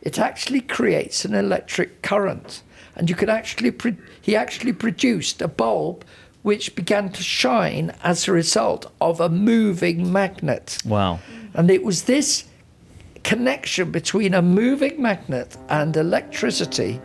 it 0.06 0.20
actually 0.20 0.60
creates 0.60 1.24
an 1.24 1.34
electric 1.34 2.00
current. 2.00 2.62
And 2.94 3.10
you 3.10 3.16
can 3.16 3.28
actually, 3.28 3.72
pro- 3.72 3.96
he 4.22 4.36
actually 4.36 4.72
produced 4.72 5.42
a 5.42 5.48
bulb 5.48 6.04
which 6.42 6.76
began 6.76 7.10
to 7.10 7.24
shine 7.24 7.92
as 8.04 8.28
a 8.28 8.32
result 8.32 8.86
of 9.00 9.20
a 9.20 9.28
moving 9.28 10.12
magnet. 10.12 10.78
Wow. 10.86 11.18
And 11.54 11.68
it 11.72 11.82
was 11.82 12.04
this 12.04 12.44
connection 13.24 13.90
between 13.90 14.32
a 14.32 14.42
moving 14.42 15.02
magnet 15.02 15.56
and 15.68 15.96
electricity 15.96 17.00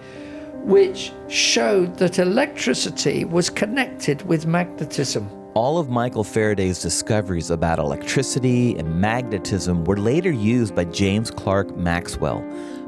which 0.63 1.11
showed 1.27 1.97
that 1.97 2.19
electricity 2.19 3.25
was 3.25 3.49
connected 3.49 4.21
with 4.27 4.45
magnetism. 4.45 5.27
All 5.53 5.77
of 5.77 5.89
Michael 5.89 6.23
Faraday's 6.23 6.81
discoveries 6.81 7.49
about 7.49 7.77
electricity 7.77 8.77
and 8.77 9.01
magnetism 9.01 9.83
were 9.83 9.97
later 9.97 10.31
used 10.31 10.73
by 10.73 10.85
James 10.85 11.29
Clerk 11.29 11.75
Maxwell, 11.75 12.39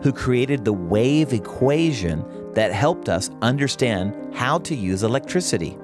who 0.02 0.14
created 0.14 0.64
the 0.64 0.72
wave 0.72 1.34
equation 1.34 2.24
that 2.54 2.72
helped 2.72 3.10
us 3.10 3.30
understand 3.42 4.16
how 4.34 4.60
to 4.60 4.76
use 4.76 5.04
electricity. 5.04 5.78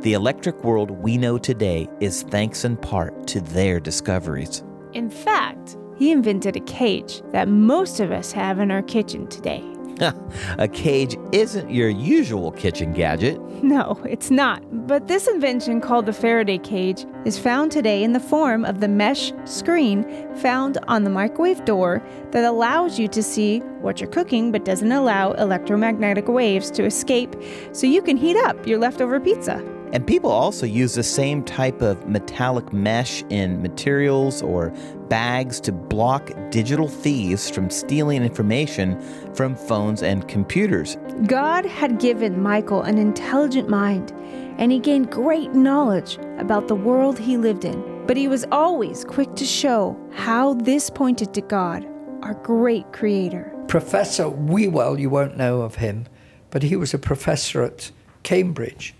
The 0.00 0.14
electric 0.14 0.64
world 0.64 0.90
we 0.90 1.18
know 1.18 1.36
today 1.36 1.86
is 2.00 2.22
thanks 2.22 2.64
in 2.64 2.78
part 2.78 3.26
to 3.26 3.42
their 3.42 3.78
discoveries. 3.78 4.64
In 4.94 5.10
fact, 5.10 5.76
he 5.98 6.12
invented 6.12 6.56
a 6.56 6.60
cage 6.60 7.20
that 7.32 7.46
most 7.46 8.00
of 8.00 8.10
us 8.10 8.32
have 8.32 8.58
in 8.58 8.70
our 8.70 8.82
kitchen 8.82 9.26
today. 9.26 9.75
a 10.58 10.68
cage 10.68 11.16
isn't 11.32 11.70
your 11.70 11.88
usual 11.88 12.52
kitchen 12.52 12.92
gadget. 12.92 13.40
No, 13.62 14.00
it's 14.08 14.30
not. 14.30 14.62
But 14.86 15.08
this 15.08 15.26
invention 15.26 15.80
called 15.80 16.06
the 16.06 16.12
Faraday 16.12 16.58
cage 16.58 17.06
is 17.24 17.38
found 17.38 17.72
today 17.72 18.02
in 18.02 18.12
the 18.12 18.20
form 18.20 18.64
of 18.64 18.80
the 18.80 18.88
mesh 18.88 19.32
screen 19.44 20.04
found 20.36 20.78
on 20.88 21.04
the 21.04 21.10
microwave 21.10 21.64
door 21.64 22.02
that 22.32 22.44
allows 22.44 22.98
you 22.98 23.08
to 23.08 23.22
see 23.22 23.60
what 23.80 24.00
you're 24.00 24.10
cooking 24.10 24.52
but 24.52 24.64
doesn't 24.64 24.92
allow 24.92 25.32
electromagnetic 25.32 26.28
waves 26.28 26.70
to 26.72 26.84
escape 26.84 27.34
so 27.72 27.86
you 27.86 28.02
can 28.02 28.16
heat 28.16 28.36
up 28.36 28.66
your 28.66 28.78
leftover 28.78 29.18
pizza. 29.18 29.75
And 29.96 30.06
people 30.06 30.30
also 30.30 30.66
use 30.66 30.92
the 30.92 31.02
same 31.02 31.42
type 31.42 31.80
of 31.80 32.06
metallic 32.06 32.70
mesh 32.70 33.22
in 33.30 33.62
materials 33.62 34.42
or 34.42 34.68
bags 35.08 35.58
to 35.60 35.72
block 35.72 36.32
digital 36.50 36.86
thieves 36.86 37.48
from 37.48 37.70
stealing 37.70 38.22
information 38.22 39.00
from 39.32 39.56
phones 39.56 40.02
and 40.02 40.28
computers. 40.28 40.98
God 41.26 41.64
had 41.64 41.98
given 41.98 42.42
Michael 42.42 42.82
an 42.82 42.98
intelligent 42.98 43.70
mind, 43.70 44.12
and 44.58 44.70
he 44.70 44.80
gained 44.80 45.10
great 45.10 45.54
knowledge 45.54 46.18
about 46.36 46.68
the 46.68 46.74
world 46.74 47.18
he 47.18 47.38
lived 47.38 47.64
in. 47.64 48.04
But 48.06 48.18
he 48.18 48.28
was 48.28 48.44
always 48.52 49.02
quick 49.02 49.34
to 49.36 49.46
show 49.46 49.98
how 50.12 50.52
this 50.52 50.90
pointed 50.90 51.32
to 51.32 51.40
God, 51.40 51.88
our 52.20 52.34
great 52.34 52.92
creator. 52.92 53.50
Professor 53.66 54.28
Whewell, 54.28 55.00
you 55.00 55.08
won't 55.08 55.38
know 55.38 55.62
of 55.62 55.76
him, 55.76 56.04
but 56.50 56.64
he 56.64 56.76
was 56.76 56.92
a 56.92 56.98
professor 56.98 57.62
at 57.62 57.90
Cambridge. 58.24 58.94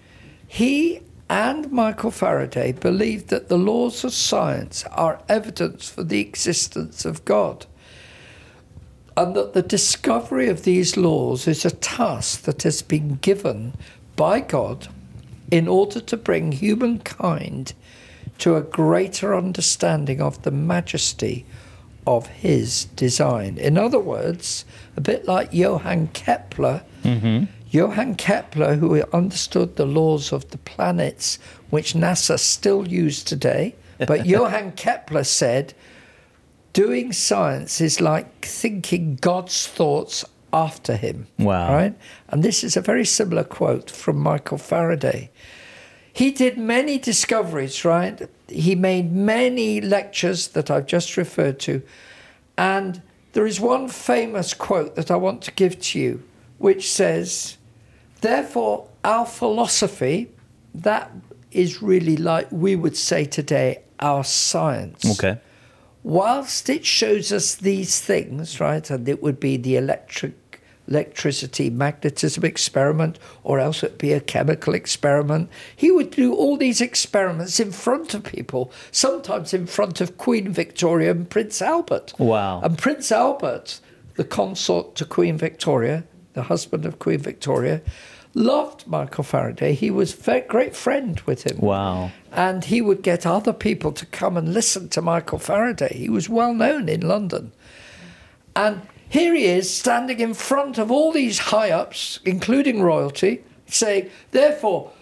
He 0.47 1.01
and 1.29 1.73
Michael 1.73 2.11
Faraday 2.11 2.73
believed 2.73 3.29
that 3.29 3.49
the 3.49 3.59
laws 3.59 4.05
of 4.05 4.13
science 4.13 4.85
are 4.93 5.23
evidence 5.29 5.89
for 5.89 6.05
the 6.05 6.21
existence 6.21 7.05
of 7.05 7.25
God, 7.25 7.67
and 9.17 9.35
that 9.35 9.55
the 9.55 9.63
discovery 9.63 10.49
of 10.49 10.63
these 10.63 10.97
laws 10.97 11.49
is 11.49 11.65
a 11.65 11.71
task 11.71 12.43
that 12.43 12.63
has 12.63 12.83
been 12.83 13.17
given 13.17 13.75
by 14.15 14.41
God 14.41 14.89
in 15.51 15.69
order 15.69 16.01
to 16.01 16.17
bring 16.17 16.53
humankind 16.53 17.73
to 18.39 18.57
a 18.57 18.63
greater 18.63 19.35
understanding 19.35 20.21
of 20.21 20.43
the 20.43 20.51
majesty 20.51 21.47
of 22.07 22.27
his 22.29 22.85
design. 22.97 23.59
In 23.59 23.77
other 23.77 23.99
words, 23.99 24.65
a 24.97 25.01
bit 25.01 25.27
like 25.27 25.53
Johann 25.53 26.09
Kepler. 26.09 26.83
Mm-hmm. 27.03 27.45
Johann 27.71 28.15
Kepler, 28.15 28.77
who 28.77 29.03
understood 29.13 29.77
the 29.77 29.87
laws 29.87 30.33
of 30.33 30.51
the 30.51 30.59
planets, 30.59 31.39
which 31.71 31.95
NASA 31.95 32.39
still 32.39 32.87
use 32.87 33.25
today, 33.25 33.75
but 33.99 34.27
Johann 34.35 34.73
Kepler 34.73 35.25
said, 35.25 35.75
doing 36.73 37.13
science 37.13 37.81
is 37.81 38.01
like 38.01 38.45
thinking 38.45 39.17
God's 39.17 39.67
thoughts 39.67 40.25
after 40.53 40.97
him. 40.97 41.27
Wow. 41.39 41.75
Right? 41.75 41.95
And 42.29 42.43
this 42.43 42.63
is 42.63 42.77
a 42.77 42.81
very 42.81 43.05
similar 43.05 43.45
quote 43.45 43.91
from 43.91 44.19
Michael 44.19 44.59
Faraday. 44.59 45.31
He 46.13 46.31
did 46.31 46.57
many 46.57 46.99
discoveries, 46.99 47.85
right? 47.85 48.29
He 48.49 48.75
made 48.75 49.13
many 49.13 49.81
lectures 49.81 50.49
that 50.49 50.71
I've 50.71 50.87
just 50.87 51.17
referred 51.17 51.59
to. 51.61 51.83
And 52.57 53.03
there 53.33 53.47
is 53.47 53.61
one 53.61 53.89
famous 53.89 54.55
quote 54.55 54.97
that 54.97 55.11
I 55.11 55.17
want 55.17 55.43
to 55.43 55.53
give 55.53 55.79
to 55.81 55.99
you, 55.99 56.23
which 56.59 56.91
says, 56.91 57.57
Therefore, 58.21 58.89
our 59.05 59.27
philosophy, 59.27 60.31
that 60.75 61.11
is 61.53 61.83
really 61.83 62.17
like 62.17 62.49
we 62.51 62.77
would 62.77 62.97
say 62.97 63.25
today, 63.25 63.83
our 64.01 64.25
science. 64.25 65.05
Okay. 65.19 65.39
Whilst 66.03 66.69
it 66.69 66.85
shows 66.85 67.33
us 67.33 67.55
these 67.55 68.01
things, 68.01 68.61
right, 68.61 68.89
and 68.91 69.09
it 69.09 69.23
would 69.23 69.41
be 69.41 69.57
the 69.57 69.77
electric 69.77 70.35
electricity, 70.89 71.71
magnetism 71.71 72.45
experiment, 72.45 73.19
or 73.43 73.59
else 73.59 73.83
it'd 73.83 73.99
be 73.99 74.13
a 74.13 74.21
chemical 74.21 74.75
experiment. 74.75 75.51
He 75.75 75.91
would 75.91 76.11
do 76.11 76.35
all 76.35 76.57
these 76.57 76.81
experiments 76.81 77.59
in 77.59 77.73
front 77.73 78.15
of 78.15 78.25
people, 78.25 78.71
sometimes 78.91 79.53
in 79.53 79.67
front 79.67 80.01
of 80.01 80.17
Queen 80.17 80.53
Victoria 80.53 81.11
and 81.11 81.29
Prince 81.29 81.61
Albert. 81.61 82.15
Wow. 82.19 82.61
And 82.61 82.79
Prince 82.79 83.11
Albert, 83.11 83.81
the 84.15 84.25
consort 84.25 84.95
to 84.97 85.05
Queen 85.05 85.37
Victoria, 85.37 86.05
the 86.37 86.45
husband 86.45 86.87
of 86.87 87.01
Queen 87.01 87.19
Victoria, 87.19 87.81
loved 88.35 88.87
Michael 88.87 89.25
Faraday. 89.25 89.73
He 89.73 89.91
was 89.91 90.29
a 90.29 90.43
great 90.43 90.77
friend 90.77 91.19
with 91.21 91.45
him. 91.45 91.59
Wow. 91.59 92.13
And 92.31 92.65
he 92.65 92.81
would 92.83 93.03
get 93.03 93.27
other 93.27 93.55
people 93.55 93.91
to 93.93 94.07
come 94.07 94.37
and 94.37 94.53
listen 94.53 94.89
to 94.91 95.01
Michael 95.03 95.39
Faraday. 95.39 95.95
He 95.97 96.11
was 96.11 96.29
well 96.29 96.55
known 96.55 96.89
in 96.89 97.01
London. 97.01 97.53
And 98.55 98.83
here 99.09 99.35
he 99.35 99.47
is 99.47 99.75
standing 99.75 100.21
in 100.21 100.35
front 100.35 100.77
of 100.79 100.91
all 100.91 101.11
these 101.11 101.39
high 101.39 101.71
ups, 101.71 102.21
including 102.25 102.83
royalty, 102.83 103.43
saying, 103.67 104.11
therefore, 104.33 104.93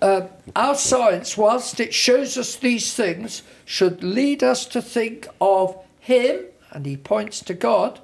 uh, 0.00 0.22
our 0.56 0.74
science, 0.74 1.36
whilst 1.36 1.80
it 1.80 1.92
shows 1.92 2.38
us 2.38 2.56
these 2.56 2.94
things, 2.94 3.42
should 3.66 4.02
lead 4.02 4.42
us 4.42 4.64
to 4.64 4.80
think 4.80 5.26
of 5.40 5.76
Him, 6.00 6.44
and 6.70 6.86
he 6.86 6.96
points 6.96 7.40
to 7.40 7.54
God, 7.54 8.00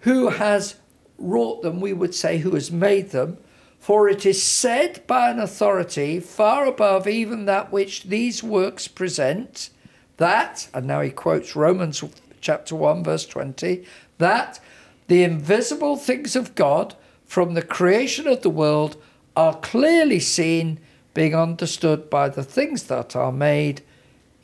who 0.00 0.28
has 0.28 0.74
wrought 1.20 1.62
them, 1.62 1.80
we 1.80 1.92
would 1.92 2.14
say, 2.14 2.38
who 2.38 2.54
has 2.54 2.72
made 2.72 3.10
them. 3.10 3.38
For 3.78 4.08
it 4.08 4.26
is 4.26 4.42
said 4.42 5.06
by 5.06 5.30
an 5.30 5.38
authority 5.38 6.20
far 6.20 6.66
above 6.66 7.06
even 7.06 7.46
that 7.46 7.72
which 7.72 8.04
these 8.04 8.42
works 8.42 8.88
present, 8.88 9.70
that, 10.18 10.68
and 10.74 10.86
now 10.86 11.00
he 11.00 11.10
quotes 11.10 11.56
Romans 11.56 12.02
chapter 12.40 12.74
1, 12.74 13.04
verse 13.04 13.26
20, 13.26 13.84
that 14.18 14.60
the 15.08 15.24
invisible 15.24 15.96
things 15.96 16.36
of 16.36 16.54
God 16.54 16.94
from 17.24 17.54
the 17.54 17.62
creation 17.62 18.26
of 18.26 18.42
the 18.42 18.50
world 18.50 18.96
are 19.34 19.56
clearly 19.56 20.20
seen, 20.20 20.78
being 21.14 21.34
understood 21.34 22.10
by 22.10 22.28
the 22.28 22.42
things 22.42 22.84
that 22.84 23.16
are 23.16 23.32
made, 23.32 23.82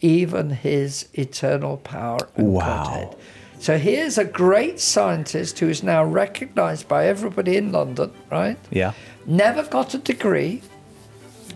even 0.01 0.51
his 0.51 1.09
eternal 1.15 1.77
power 1.77 2.19
and 2.37 2.53
Wow. 2.53 2.85
Godhead. 2.85 3.17
So 3.59 3.79
here's 3.79 4.19
a 4.19 4.25
great 4.25 4.81
scientist 4.81 5.59
who 5.59 5.69
is 5.69 5.83
now 5.83 6.05
recognized 6.05 6.89
by 6.89 7.07
everybody 7.07 7.57
in 7.57 7.73
London, 7.73 8.13
right? 8.31 8.59
Yeah. 8.71 8.93
Never 9.25 9.65
got 9.65 9.95
a 9.95 9.99
degree, 9.99 10.63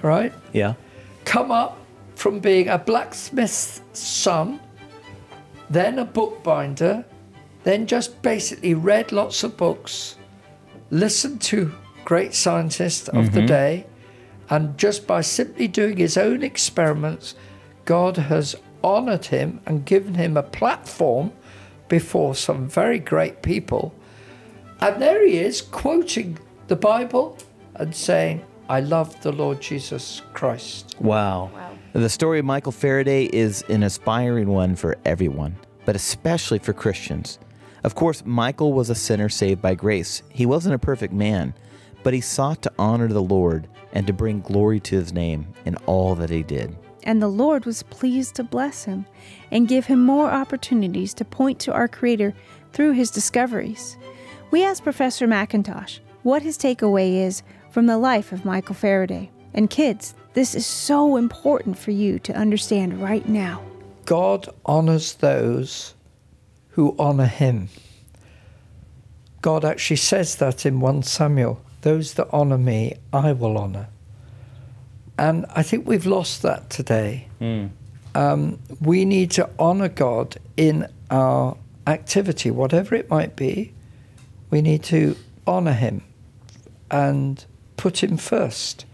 right? 0.03 0.33
Yeah. 0.53 0.75
Come 1.25 1.51
up 1.51 1.79
from 2.17 2.41
being 2.41 2.69
a 2.69 2.79
blacksmith's 2.79 3.83
son, 3.93 4.61
then 5.69 5.99
a 5.99 6.05
bookbinder, 6.05 7.05
then 7.65 7.87
just 7.87 8.21
basically 8.23 8.75
read 8.75 9.13
lots 9.13 9.45
of 9.45 9.57
books, 9.57 10.17
listened 10.91 11.41
to 11.43 11.73
great 12.05 12.35
scientists 12.35 13.09
of 13.09 13.33
the 13.33 13.41
mm-hmm. 13.41 13.47
day, 13.47 13.87
and 14.49 14.77
just 14.77 15.07
by 15.07 15.21
simply 15.21 15.69
doing 15.69 15.97
his 15.97 16.17
own 16.17 16.43
experiments, 16.43 17.35
God 17.85 18.17
has 18.17 18.57
honored 18.83 19.27
him 19.27 19.61
and 19.67 19.85
given 19.85 20.15
him 20.15 20.37
a 20.37 20.43
platform 20.43 21.33
before 21.91 22.35
some 22.35 22.67
very 22.67 22.99
great 22.99 23.43
people. 23.43 23.93
And 24.81 25.03
there 25.03 25.27
he 25.27 25.37
is 25.37 25.61
quoting 25.61 26.39
the 26.69 26.77
Bible 26.77 27.37
and 27.75 27.95
saying, 27.95 28.43
I 28.71 28.81
love 28.81 29.21
the 29.21 29.33
Lord 29.33 29.61
Jesus 29.61 30.23
Christ. 30.33 30.97
Wow. 31.01 31.51
The 31.93 32.09
story 32.09 32.39
of 32.39 32.47
Michael 32.47 32.73
Faraday 32.73 33.25
is 33.25 33.63
an 33.69 33.83
inspiring 33.83 34.49
one 34.49 34.77
for 34.77 34.97
everyone, 35.05 35.57
but 35.85 35.97
especially 35.97 36.61
for 36.61 36.73
Christians. 36.73 37.39
Of 37.83 37.95
course, 37.97 38.25
Michael 38.25 38.73
was 38.73 38.89
a 38.89 38.95
sinner 38.95 39.29
saved 39.29 39.61
by 39.61 39.75
grace. 39.75 40.23
He 40.31 40.47
wasn't 40.47 40.77
a 40.77 40.79
perfect 40.79 41.13
man, 41.13 41.53
but 42.05 42.15
he 42.15 42.21
sought 42.21 42.63
to 42.63 42.73
honor 42.79 43.09
the 43.09 43.23
Lord 43.23 43.67
and 43.93 44.07
to 44.07 44.13
bring 44.13 44.41
glory 44.41 44.79
to 44.81 44.97
his 44.97 45.13
name 45.13 45.49
in 45.65 45.75
all 45.87 46.15
that 46.15 46.31
he 46.31 46.45
did. 46.45 46.77
And 47.03 47.21
the 47.21 47.29
Lord 47.29 47.65
was 47.65 47.83
pleased 47.85 48.35
to 48.37 48.45
bless 48.45 48.85
him 48.85 49.07
and 49.51 49.69
give 49.69 49.87
him 49.87 50.05
more 50.05 50.31
opportunities 50.31 51.15
to 51.15 51.25
point 51.25 51.59
to 51.61 51.73
our 51.73 51.89
Creator 51.89 52.35
through 52.73 52.93
his 52.93 53.11
discoveries. 53.11 53.97
We 54.51 54.65
asked 54.65 54.85
Professor 54.85 55.27
McIntosh 55.27 56.01
what 56.23 56.43
his 56.43 56.59
takeaway 56.59 57.25
is 57.25 57.43
from 57.71 57.87
the 57.87 57.99
life 57.99 58.33
of 58.33 58.45
Michael 58.45 58.75
Faraday. 58.75 59.31
And 59.55 59.71
kids, 59.71 60.15
this 60.35 60.55
is 60.55 60.67
so 60.67 61.17
important 61.17 61.79
for 61.79 61.91
you 61.91 62.19
to 62.21 62.35
understand 62.35 63.03
right 63.03 63.29
now. 63.29 63.63
God 64.05 64.49
honors 64.67 65.15
those 65.15 65.95
who 66.71 66.95
honor 66.99 67.27
him. 67.27 67.69
God 69.43 69.65
actually 69.65 69.97
says 69.97 70.37
that 70.37 70.67
in 70.67 70.81
1 70.81 71.03
Samuel 71.03 71.61
those 71.83 72.15
that 72.15 72.29
honor 72.31 72.59
me, 72.59 72.95
I 73.13 73.33
will 73.33 73.57
honor. 73.57 73.89
And 75.21 75.45
I 75.55 75.63
think 75.63 75.87
we've 75.87 76.07
lost 76.07 76.41
that 76.43 76.71
today. 76.71 77.29
Hmm. 77.41 77.67
Um, 78.15 78.59
we 78.81 79.05
need 79.05 79.31
to 79.33 79.51
honor 79.59 79.91
God 79.91 80.39
in 80.57 80.89
our 81.11 81.59
activity, 81.87 82.51
whatever 82.51 82.95
it 82.95 83.11
might 83.11 83.37
be. 83.37 83.75
We 84.51 84.63
need 84.63 84.83
to 84.85 85.15
honor 85.47 85.75
him 85.75 86.03
and 86.91 87.45
put 87.77 88.03
him 88.03 88.17
first. 88.17 88.87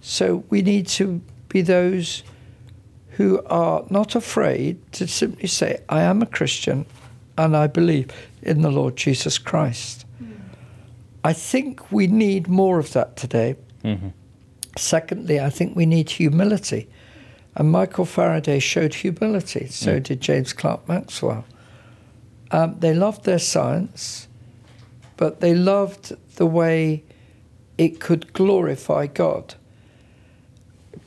So 0.00 0.44
we 0.50 0.62
need 0.62 0.86
to 0.98 1.20
be 1.48 1.62
those 1.62 2.22
who 3.16 3.42
are 3.46 3.84
not 3.90 4.14
afraid 4.14 4.80
to 4.92 5.08
simply 5.08 5.48
say, 5.48 5.80
I 5.88 6.02
am 6.02 6.22
a 6.22 6.26
Christian 6.26 6.86
and 7.36 7.56
I 7.56 7.66
believe 7.66 8.08
in 8.40 8.62
the 8.62 8.70
Lord 8.70 8.96
Jesus 8.96 9.36
Christ. 9.36 10.06
Hmm. 10.18 10.32
I 11.24 11.32
think 11.32 11.90
we 11.90 12.06
need 12.06 12.46
more 12.46 12.78
of 12.78 12.92
that 12.92 13.16
today. 13.16 13.56
Mm-hmm. 13.82 14.10
Secondly, 14.76 15.40
I 15.40 15.50
think 15.50 15.76
we 15.76 15.86
need 15.86 16.10
humility. 16.10 16.88
And 17.54 17.70
Michael 17.70 18.06
Faraday 18.06 18.58
showed 18.58 18.94
humility, 18.94 19.66
so 19.66 19.98
did 19.98 20.20
James 20.20 20.52
Clerk 20.52 20.88
Maxwell. 20.88 21.44
Um, 22.50 22.78
they 22.80 22.94
loved 22.94 23.24
their 23.24 23.38
science, 23.38 24.28
but 25.16 25.40
they 25.40 25.54
loved 25.54 26.16
the 26.36 26.46
way 26.46 27.04
it 27.76 28.00
could 28.00 28.32
glorify 28.32 29.06
God. 29.06 29.54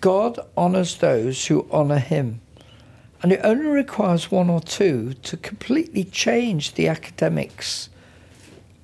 God 0.02 0.40
honors 0.56 0.98
those 0.98 1.48
who 1.48 1.68
honor 1.72 2.00
him. 2.00 2.42
And 3.24 3.32
it 3.32 3.40
only 3.44 3.68
requires 3.68 4.30
one 4.30 4.50
or 4.50 4.60
two 4.60 5.14
to 5.14 5.38
completely 5.38 6.04
change 6.04 6.74
the 6.74 6.88
academics 6.88 7.90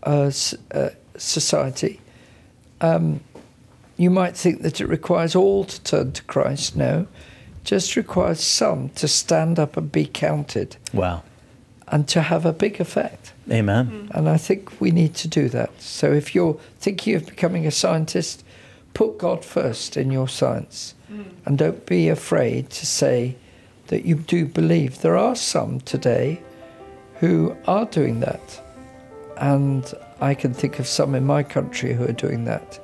uh, 0.04 0.32
uh, 0.72 0.90
society. 1.18 2.00
Um, 2.80 3.20
you 4.02 4.10
might 4.10 4.36
think 4.36 4.62
that 4.62 4.82
it 4.82 4.88
requires 4.88 5.36
all 5.36 5.64
to 5.66 5.82
turn 5.84 6.12
to 6.14 6.24
Christ. 6.24 6.76
No, 6.76 7.08
just 7.64 7.96
requires 7.96 8.40
some 8.42 8.90
to 8.90 9.08
stand 9.08 9.60
up 9.60 9.78
and 9.78 9.92
be 9.92 10.06
counted 10.06 10.78
Wow. 10.94 11.24
and 11.88 12.08
to 12.10 12.22
have 12.22 12.46
a 12.46 12.54
big 12.54 12.80
effect. 12.82 13.34
Amen. 13.50 14.08
Mm. 14.10 14.18
And 14.18 14.30
I 14.30 14.38
think 14.38 14.80
we 14.80 14.92
need 14.92 15.14
to 15.16 15.28
do 15.28 15.50
that. 15.50 15.70
So 15.82 16.12
if 16.12 16.34
you're 16.34 16.58
thinking 16.80 17.16
of 17.16 17.26
becoming 17.26 17.68
a 17.68 17.72
scientist, 17.72 18.44
put 18.94 19.18
God 19.18 19.44
first 19.46 19.98
in 19.98 20.12
your 20.12 20.28
science. 20.28 20.96
Mm. 21.12 21.26
And 21.46 21.58
don't 21.58 21.86
be 21.86 22.08
afraid 22.10 22.70
to 22.72 22.86
say 22.86 23.36
that 23.88 24.06
you 24.06 24.16
do 24.16 24.46
believe. 24.46 25.02
There 25.02 25.18
are 25.18 25.36
some 25.36 25.82
today 25.82 26.42
who 27.20 27.56
are 27.68 27.86
doing 27.86 28.22
that. 28.22 28.62
And 29.38 29.94
I 30.22 30.34
can 30.34 30.54
think 30.54 30.80
of 30.80 30.88
some 30.88 31.14
in 31.14 31.26
my 31.26 31.44
country 31.44 31.94
who 31.94 32.06
are 32.06 32.14
doing 32.14 32.46
that. 32.46 32.80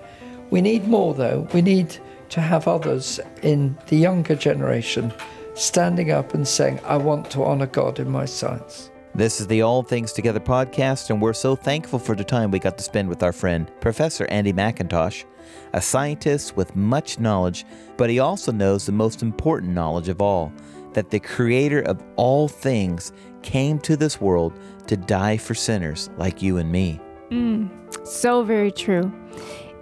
We 0.49 0.62
need 0.62 0.88
more, 0.88 1.13
though. 1.13 1.47
We 1.53 1.62
need 1.62 1.97
to 2.29 2.41
have 2.41 2.67
others 2.67 3.19
in 3.41 3.77
the 3.88 3.97
younger 3.97 4.36
generation 4.36 5.13
standing 5.55 6.12
up 6.12 6.33
and 6.33 6.47
saying, 6.47 6.79
I 6.86 6.97
want 6.97 7.29
to 7.31 7.43
honor 7.43 7.65
God 7.65 7.99
in 7.99 8.10
my 8.10 8.25
science. 8.25 8.89
This 9.13 9.41
is 9.41 9.47
the 9.47 9.63
All 9.63 9.83
Things 9.83 10.13
Together 10.13 10.39
podcast, 10.39 11.10
and 11.10 11.21
we're 11.21 11.33
so 11.33 11.55
thankful 11.55 11.99
for 11.99 12.15
the 12.15 12.23
time 12.23 12.51
we 12.51 12.60
got 12.60 12.77
to 12.77 12.83
spend 12.83 13.10
with 13.10 13.23
our 13.23 13.33
friend, 13.33 13.69
Professor 13.81 14.25
Andy 14.27 14.53
McIntosh, 14.53 15.25
a 15.73 15.81
scientist 15.81 16.55
with 16.55 16.75
much 16.75 17.19
knowledge, 17.19 17.65
but 17.97 18.10
he 18.10 18.19
also 18.19 18.51
knows 18.51 18.86
the 18.86 18.91
most 18.91 19.23
important 19.23 19.73
knowledge 19.73 20.07
of 20.07 20.21
all 20.21 20.53
that 20.93 21.10
the 21.10 21.19
Creator 21.19 21.81
of 21.81 22.01
all 22.15 22.47
things 22.47 23.12
came 23.41 23.79
to 23.79 23.97
this 23.97 24.21
world 24.21 24.53
to 24.86 24.95
die 24.95 25.38
for 25.38 25.55
sinners 25.55 26.10
like 26.17 26.41
you 26.41 26.57
and 26.57 26.71
me. 26.71 27.01
Mm, 27.31 28.07
so 28.07 28.43
very 28.43 28.71
true. 28.71 29.12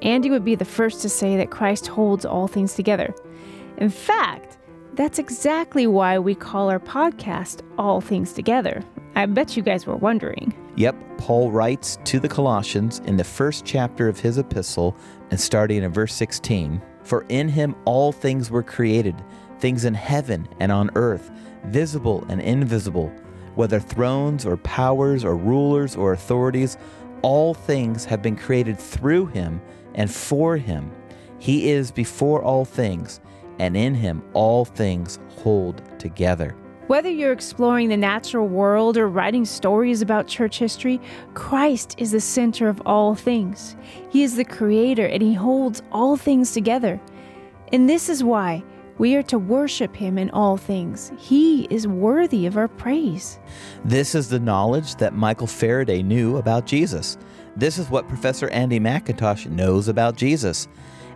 Andy 0.06 0.30
would 0.30 0.46
be 0.46 0.54
the 0.54 0.64
first 0.64 1.02
to 1.02 1.10
say 1.10 1.36
that 1.36 1.50
Christ 1.50 1.88
holds 1.88 2.26
all 2.26 2.48
things 2.48 2.76
together. 2.76 3.14
In 3.78 3.90
fact, 3.90 4.60
that's 4.94 5.18
exactly 5.18 5.88
why 5.88 6.20
we 6.20 6.36
call 6.36 6.70
our 6.70 6.80
podcast 6.80 7.62
All 7.80 8.02
Things 8.02 8.32
Together. 8.32 8.84
I 9.16 9.26
bet 9.26 9.58
you 9.58 9.64
guys 9.64 9.88
were 9.88 9.96
wondering. 9.96 10.54
Yep, 10.76 10.96
Paul 11.18 11.52
writes 11.52 11.98
to 12.04 12.20
the 12.20 12.30
Colossians 12.30 13.00
in 13.06 13.18
the 13.18 13.24
first 13.24 13.66
chapter 13.66 14.08
of 14.08 14.20
his 14.20 14.38
epistle 14.38 14.96
and 15.32 15.40
starting 15.40 15.82
in 15.82 15.92
verse 15.92 16.14
16 16.14 16.80
For 17.04 17.26
in 17.30 17.50
him 17.50 17.76
all 17.86 18.12
things 18.12 18.52
were 18.52 18.64
created, 18.64 19.16
things 19.58 19.86
in 19.86 19.96
heaven 19.96 20.48
and 20.60 20.72
on 20.72 20.92
earth, 20.94 21.32
visible 21.66 22.24
and 22.30 22.40
invisible, 22.42 23.12
whether 23.56 23.80
thrones 23.80 24.46
or 24.46 24.58
powers 24.58 25.26
or 25.26 25.36
rulers 25.36 25.96
or 25.96 26.14
authorities, 26.14 26.78
All 27.24 27.56
things 27.56 28.06
have 28.06 28.22
been 28.22 28.36
created 28.36 28.78
through 28.78 29.28
him 29.28 29.60
and 29.96 30.12
for 30.12 30.58
him. 30.58 30.92
He 31.40 31.72
is 31.72 31.92
before 31.92 32.44
all 32.44 32.66
things, 32.66 33.20
and 33.60 33.76
in 33.76 33.96
him 33.96 34.22
all 34.34 34.66
things 34.66 35.20
hold 35.30 35.82
together. 36.00 36.56
Whether 36.88 37.10
you're 37.10 37.32
exploring 37.32 37.90
the 37.90 37.98
natural 37.98 38.48
world 38.48 38.96
or 38.96 39.08
writing 39.08 39.44
stories 39.44 40.04
about 40.04 40.28
church 40.28 40.60
history, 40.60 41.02
Christ 41.34 41.96
is 41.98 42.12
the 42.12 42.22
center 42.22 42.70
of 42.70 42.80
all 42.86 43.16
things. 43.16 43.76
He 44.12 44.22
is 44.22 44.36
the 44.36 44.46
creator 44.46 45.08
and 45.08 45.24
he 45.24 45.34
holds 45.34 45.82
all 45.92 46.16
things 46.16 46.52
together. 46.52 47.02
And 47.74 47.90
this 47.90 48.08
is 48.08 48.24
why 48.24 48.64
we 49.00 49.16
are 49.16 49.24
to 49.24 49.40
worship 49.40 49.96
him 49.96 50.20
in 50.20 50.30
all 50.30 50.58
things. 50.58 51.12
He 51.18 51.64
is 51.72 51.88
worthy 51.88 52.46
of 52.46 52.56
our 52.56 52.68
praise. 52.68 53.40
This 53.84 54.14
is 54.14 54.30
the 54.30 54.40
knowledge 54.40 54.96
that 54.98 55.16
Michael 55.16 55.48
Faraday 55.48 56.04
knew 56.04 56.38
about 56.38 56.68
Jesus. 56.68 57.18
This 57.58 57.78
is 57.78 57.90
what 57.90 58.10
Professor 58.10 58.50
Andy 58.50 58.82
McIntosh 58.82 59.50
knows 59.50 59.88
about 59.88 60.18
Jesus. 60.18 60.68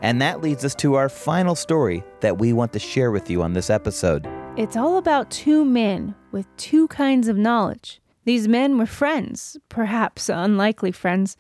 And 0.02 0.22
that 0.22 0.40
leads 0.40 0.64
us 0.64 0.74
to 0.76 0.94
our 0.94 1.10
final 1.10 1.54
story 1.54 2.02
that 2.22 2.38
we 2.38 2.54
want 2.54 2.72
to 2.74 2.80
share 2.80 3.12
with 3.12 3.30
you 3.30 3.42
on 3.42 3.52
this 3.52 3.70
episode. 3.70 4.26
It's 4.56 4.78
all 4.78 4.98
about 4.98 5.30
two 5.32 5.66
men 5.66 6.16
with 6.32 6.48
two 6.56 6.88
kinds 6.88 7.28
of 7.28 7.36
knowledge. 7.36 8.02
These 8.24 8.48
men 8.48 8.78
were 8.78 8.86
friends, 8.86 9.58
perhaps 9.68 10.30
unlikely 10.30 10.94
friends. 10.94 11.36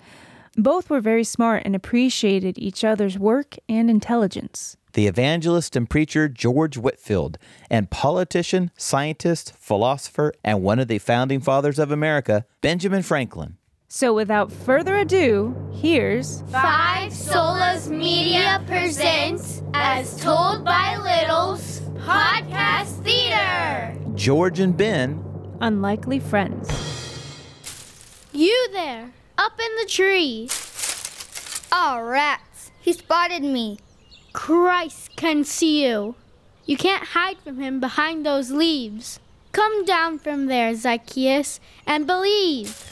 Both 0.58 0.90
were 0.90 1.00
very 1.00 1.24
smart 1.24 1.62
and 1.64 1.78
appreciated 1.78 2.58
each 2.58 2.84
other's 2.84 3.18
work 3.18 3.56
and 3.70 3.90
intelligence. 3.90 4.76
The 4.94 5.08
evangelist 5.08 5.78
and 5.78 5.90
preacher 5.90 6.28
George 6.28 6.78
Whitefield, 6.78 7.38
and 7.70 7.90
politician, 7.90 8.72
scientist, 8.76 9.54
philosopher, 9.56 10.34
and 10.44 10.62
one 10.62 10.80
of 10.80 10.90
the 10.90 10.98
founding 10.98 11.40
fathers 11.40 11.80
of 11.80 11.90
America, 11.92 12.46
Benjamin 12.60 13.04
Franklin. 13.04 13.59
So, 13.92 14.14
without 14.14 14.52
further 14.52 14.98
ado, 14.98 15.56
here's 15.74 16.44
Five 16.52 17.12
Solas 17.12 17.90
Media 17.90 18.64
presents 18.68 19.64
As 19.74 20.22
Told 20.22 20.64
by 20.64 20.96
Littles 20.98 21.80
Podcast 21.98 23.04
Theater. 23.04 23.98
George 24.14 24.60
and 24.60 24.78
Ben 24.78 25.26
Unlikely 25.60 26.20
Friends. 26.20 26.70
You 28.32 28.70
there, 28.74 29.12
up 29.40 29.60
in 29.60 29.76
the 29.78 29.90
tree. 29.90 30.50
Oh, 31.72 32.00
rats. 32.00 32.70
He 32.80 32.94
spotted 32.94 33.42
me. 33.42 33.80
Christ 34.34 35.16
can 35.16 35.44
see 35.44 35.84
you. 35.88 36.14
You 36.68 36.78
can't 36.78 37.04
hide 37.04 37.40
from 37.40 37.60
him 37.60 37.80
behind 37.80 38.24
those 38.24 38.52
leaves. 38.52 39.20
Come 39.52 39.84
down 39.84 40.20
from 40.20 40.46
there, 40.46 40.76
Zacchaeus, 40.76 41.60
and 41.88 42.06
believe. 42.06 42.89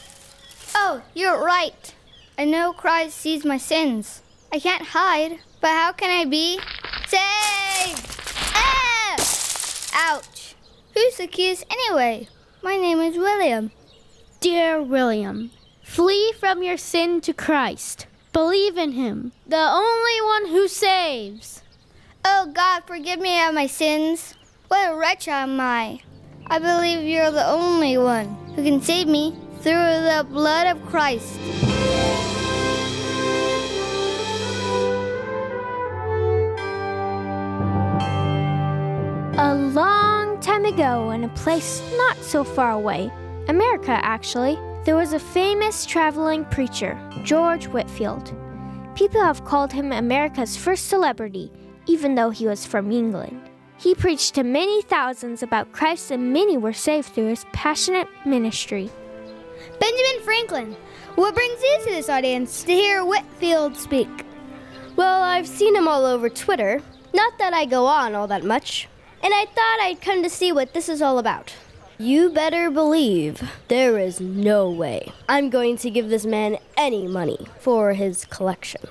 Oh, 0.74 1.02
you're 1.14 1.42
right. 1.42 1.94
I 2.36 2.44
know 2.44 2.72
Christ 2.72 3.18
sees 3.18 3.44
my 3.44 3.58
sins. 3.58 4.22
I 4.52 4.58
can't 4.58 4.88
hide, 4.88 5.38
but 5.60 5.70
how 5.70 5.92
can 5.92 6.10
I 6.10 6.24
be 6.24 6.58
saved? 7.06 8.20
Ah! 8.54 9.16
Ouch. 9.94 10.54
Who's 10.94 11.16
the 11.16 11.24
Zacchaeus 11.24 11.64
anyway? 11.70 12.28
My 12.62 12.76
name 12.76 13.00
is 13.00 13.16
William. 13.16 13.70
Dear 14.40 14.82
William, 14.82 15.50
flee 15.82 16.32
from 16.38 16.62
your 16.62 16.76
sin 16.76 17.20
to 17.22 17.32
Christ. 17.32 18.06
Believe 18.32 18.76
in 18.76 18.92
him, 18.92 19.32
the 19.46 19.56
only 19.56 20.22
one 20.22 20.46
who 20.48 20.68
saves. 20.68 21.62
Oh, 22.24 22.50
God, 22.52 22.84
forgive 22.86 23.20
me 23.20 23.42
of 23.44 23.54
my 23.54 23.66
sins. 23.66 24.34
What 24.68 24.92
a 24.92 24.96
wretch 24.96 25.28
am 25.28 25.58
I. 25.60 26.00
I 26.46 26.58
believe 26.58 27.06
you're 27.06 27.30
the 27.30 27.46
only 27.46 27.98
one 27.98 28.26
who 28.54 28.62
can 28.62 28.80
save 28.80 29.08
me 29.08 29.36
through 29.60 29.72
the 29.72 30.26
blood 30.30 30.66
of 30.68 30.84
Christ. 30.86 31.38
A 39.40 39.54
long 39.54 40.40
time 40.40 40.64
ago, 40.64 41.10
in 41.10 41.24
a 41.24 41.28
place 41.30 41.82
not 41.96 42.16
so 42.18 42.44
far 42.44 42.72
away, 42.72 43.10
America 43.48 43.92
actually, 44.02 44.58
there 44.84 44.96
was 44.96 45.12
a 45.12 45.18
famous 45.18 45.84
traveling 45.84 46.44
preacher, 46.46 46.98
George 47.24 47.66
Whitefield. 47.66 48.34
People 48.94 49.22
have 49.22 49.44
called 49.44 49.72
him 49.72 49.92
America's 49.92 50.56
first 50.56 50.88
celebrity, 50.88 51.52
even 51.86 52.14
though 52.14 52.30
he 52.30 52.46
was 52.46 52.66
from 52.66 52.90
England. 52.90 53.40
He 53.76 53.94
preached 53.94 54.34
to 54.34 54.42
many 54.42 54.82
thousands 54.82 55.42
about 55.42 55.72
Christ, 55.72 56.10
and 56.10 56.32
many 56.32 56.56
were 56.56 56.72
saved 56.72 57.08
through 57.08 57.28
his 57.28 57.46
passionate 57.52 58.08
ministry. 58.26 58.90
Benjamin 59.80 60.22
Franklin, 60.24 60.76
what 61.14 61.34
brings 61.34 61.62
you 61.62 61.78
to 61.84 61.90
this 61.90 62.08
audience 62.08 62.62
to 62.64 62.72
hear 62.72 63.04
Whitefield 63.04 63.76
speak? 63.76 64.08
Well, 64.96 65.22
I've 65.22 65.46
seen 65.46 65.76
him 65.76 65.86
all 65.86 66.04
over 66.04 66.28
Twitter. 66.28 66.80
Not 67.14 67.38
that 67.38 67.54
I 67.54 67.64
go 67.64 67.86
on 67.86 68.14
all 68.14 68.26
that 68.28 68.44
much. 68.44 68.88
And 69.22 69.32
I 69.34 69.46
thought 69.46 69.78
I'd 69.80 70.00
come 70.00 70.22
to 70.22 70.30
see 70.30 70.52
what 70.52 70.74
this 70.74 70.88
is 70.88 71.02
all 71.02 71.18
about. 71.18 71.54
You 71.98 72.30
better 72.30 72.70
believe 72.70 73.42
there 73.66 73.98
is 73.98 74.20
no 74.20 74.70
way 74.70 75.12
I'm 75.28 75.50
going 75.50 75.76
to 75.78 75.90
give 75.90 76.08
this 76.08 76.24
man 76.24 76.58
any 76.76 77.08
money 77.08 77.46
for 77.58 77.94
his 77.94 78.24
collection. 78.24 78.82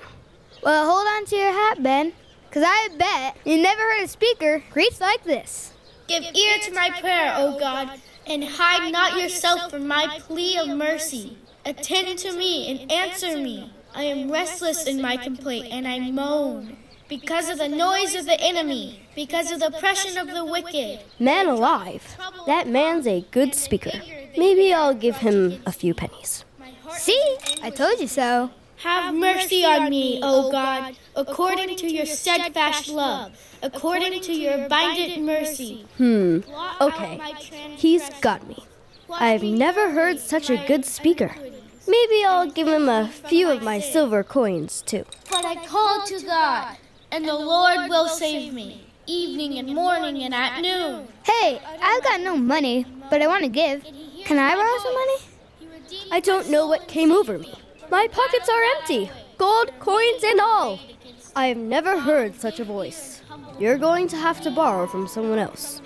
Well, 0.62 0.90
hold 0.90 1.06
on 1.06 1.24
to 1.26 1.36
your 1.36 1.52
hat, 1.52 1.82
Ben, 1.82 2.12
because 2.48 2.64
I 2.66 2.88
bet 2.98 3.36
you 3.46 3.62
never 3.62 3.80
heard 3.80 4.04
a 4.04 4.08
speaker 4.08 4.62
preach 4.70 5.00
like 5.00 5.24
this. 5.24 5.72
Give 6.06 6.22
ear 6.22 6.58
to 6.64 6.72
my 6.72 6.90
prayer, 7.00 7.34
O 7.36 7.58
God, 7.58 7.90
and 8.28 8.44
hide 8.44 8.92
not 8.92 9.20
yourself 9.20 9.70
from 9.70 9.88
my 9.88 10.18
plea 10.20 10.58
of 10.58 10.68
mercy. 10.68 11.38
Attend 11.64 12.18
to 12.20 12.32
me 12.36 12.70
and 12.70 12.92
answer 12.92 13.36
me. 13.36 13.72
I 13.94 14.02
am 14.04 14.30
restless 14.30 14.86
in 14.86 15.00
my 15.00 15.16
complaint, 15.16 15.68
and 15.70 15.88
I 15.88 15.98
moan. 16.10 16.76
Because 17.08 17.48
of 17.48 17.58
the 17.58 17.68
noise 17.68 18.14
of 18.14 18.26
the 18.26 18.38
enemy, 18.38 19.00
because 19.14 19.50
of 19.50 19.60
the 19.60 19.68
oppression 19.68 20.18
of 20.18 20.28
the 20.28 20.44
wicked. 20.44 21.00
Man 21.18 21.48
alive, 21.48 22.16
that 22.46 22.68
man's 22.68 23.06
a 23.06 23.24
good 23.30 23.54
speaker. 23.54 24.02
Maybe 24.36 24.74
I'll 24.74 24.94
give 24.94 25.16
him 25.16 25.62
a 25.64 25.72
few 25.72 25.94
pennies. 25.94 26.44
See, 26.92 27.36
I 27.62 27.70
told 27.70 27.98
you 27.98 28.08
so. 28.08 28.50
Have 28.82 29.14
mercy 29.14 29.64
on 29.64 29.90
me, 29.90 30.20
O 30.22 30.52
God, 30.52 30.96
according 31.16 31.76
to 31.76 31.90
your 31.90 32.06
steadfast 32.06 32.88
love, 32.88 33.32
according 33.62 34.20
to 34.22 34.32
your 34.32 34.66
abundant 34.66 35.24
mercy. 35.24 35.84
Hmm, 35.96 36.40
okay. 36.80 37.20
He's 37.76 38.08
got 38.20 38.46
me. 38.46 38.64
I've 39.10 39.42
never 39.42 39.90
heard 39.90 40.20
such 40.20 40.48
a 40.48 40.64
good 40.66 40.84
speaker. 40.84 41.34
Maybe 41.88 42.24
I'll 42.24 42.50
give 42.50 42.68
him 42.68 42.88
a 42.88 43.08
few 43.08 43.50
of 43.50 43.62
my 43.62 43.80
silver 43.80 44.22
coins, 44.22 44.82
too. 44.82 45.04
But 45.30 45.44
I 45.44 45.56
called 45.66 46.06
to 46.06 46.20
God, 46.24 46.76
and 47.10 47.26
the 47.26 47.34
Lord 47.34 47.88
will 47.88 48.08
save 48.08 48.52
me, 48.52 48.86
evening 49.06 49.58
and 49.58 49.74
morning 49.74 50.22
and 50.22 50.34
at 50.34 50.60
noon. 50.60 51.08
Hey, 51.24 51.60
I've 51.82 52.04
got 52.04 52.20
no 52.20 52.36
money, 52.36 52.86
but 53.10 53.22
I 53.22 53.26
want 53.26 53.42
to 53.42 53.48
give. 53.48 53.82
Can 54.24 54.38
I 54.38 54.54
borrow 54.54 54.78
some 54.82 54.94
money? 54.94 55.16
I 56.12 56.20
don't 56.20 56.50
know 56.50 56.66
what 56.66 56.86
came 56.86 57.10
over 57.10 57.38
me. 57.38 57.54
My 57.90 58.06
pockets 58.12 58.48
are 58.50 58.62
empty, 58.76 59.10
gold 59.38 59.72
coins 59.80 60.22
and 60.22 60.40
all. 60.40 60.78
I 61.34 61.46
have 61.46 61.56
never 61.56 61.98
heard 61.98 62.34
such 62.34 62.60
a 62.60 62.64
voice. 62.64 63.22
You're 63.58 63.78
going 63.78 64.08
to 64.08 64.16
have 64.16 64.40
to 64.42 64.50
borrow 64.50 64.86
from 64.86 65.08
someone 65.08 65.38
else. 65.38 65.80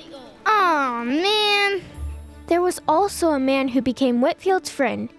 Aw, 0.46 1.04
man. 1.04 1.82
There 2.48 2.60
was 2.60 2.80
also 2.88 3.30
a 3.30 3.38
man 3.38 3.68
who 3.68 3.80
became 3.80 4.20
Whitefield's 4.20 4.68
friend. 4.70 5.10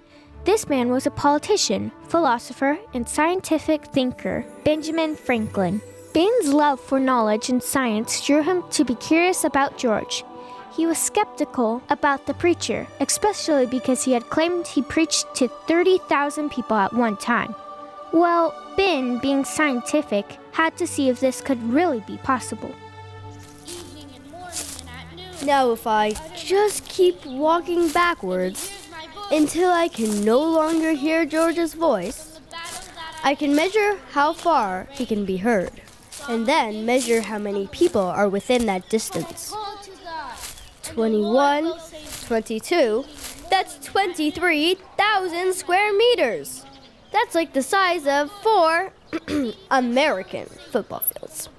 This 0.43 0.67
man 0.67 0.91
was 0.91 1.06
a 1.06 1.12
politician, 1.12 1.91
philosopher, 2.10 2.78
and 2.93 3.08
scientific 3.08 3.86
thinker, 3.86 4.46
Benjamin 4.65 5.15
Franklin. 5.15 5.82
Ben's 6.13 6.54
love 6.54 6.82
for 6.82 7.00
knowledge 7.00 7.50
and 7.50 7.63
science 7.63 8.26
drew 8.26 8.43
him 8.43 8.63
to 8.72 8.84
be 8.84 8.96
curious 8.96 9.46
about 9.46 9.78
George. 9.78 10.26
He 10.75 10.88
was 10.88 10.97
skeptical 10.97 11.83
about 11.89 12.25
the 12.25 12.33
preacher, 12.33 12.88
especially 12.99 13.67
because 13.67 14.03
he 14.03 14.13
had 14.13 14.29
claimed 14.31 14.65
he 14.65 14.81
preached 14.81 15.36
to 15.36 15.47
30,000 15.47 16.49
people 16.49 16.75
at 16.75 16.93
one 16.93 17.15
time. 17.17 17.53
Well, 18.12 18.55
Ben, 18.75 19.19
being 19.19 19.45
scientific, 19.45 20.25
had 20.51 20.75
to 20.77 20.88
see 20.88 21.09
if 21.09 21.19
this 21.19 21.41
could 21.41 21.62
really 21.62 21.99
be 22.01 22.17
possible. 22.17 22.71
Now, 25.43 25.71
if 25.71 25.86
I 25.86 26.13
just 26.36 26.86
keep 26.86 27.23
walking 27.25 27.89
backwards 27.89 28.71
until 29.31 29.71
I 29.71 29.89
can 29.89 30.25
no 30.25 30.39
longer 30.39 30.93
hear 30.93 31.25
George's 31.25 31.75
voice, 31.75 32.39
I 33.23 33.36
can 33.36 33.55
measure 33.55 33.99
how 34.12 34.33
far 34.33 34.88
he 34.91 35.05
can 35.05 35.23
be 35.25 35.38
heard, 35.38 35.81
and 36.27 36.47
then 36.47 36.86
measure 36.86 37.21
how 37.21 37.38
many 37.38 37.67
people 37.67 38.01
are 38.01 38.29
within 38.29 38.65
that 38.65 38.89
distance. 38.89 39.53
Called 40.95 41.12
to 41.12 41.21
God. 41.21 41.63
21, 41.63 41.73
22, 42.27 43.06
that's 43.49 43.77
23,000 43.86 45.53
square 45.53 45.93
meters. 45.93 46.65
That's 47.12 47.36
like 47.36 47.53
the 47.53 47.62
size 47.62 48.08
of 48.08 48.32
four 48.41 48.91
American 49.71 50.47
football 50.71 51.01
fields. 51.01 51.49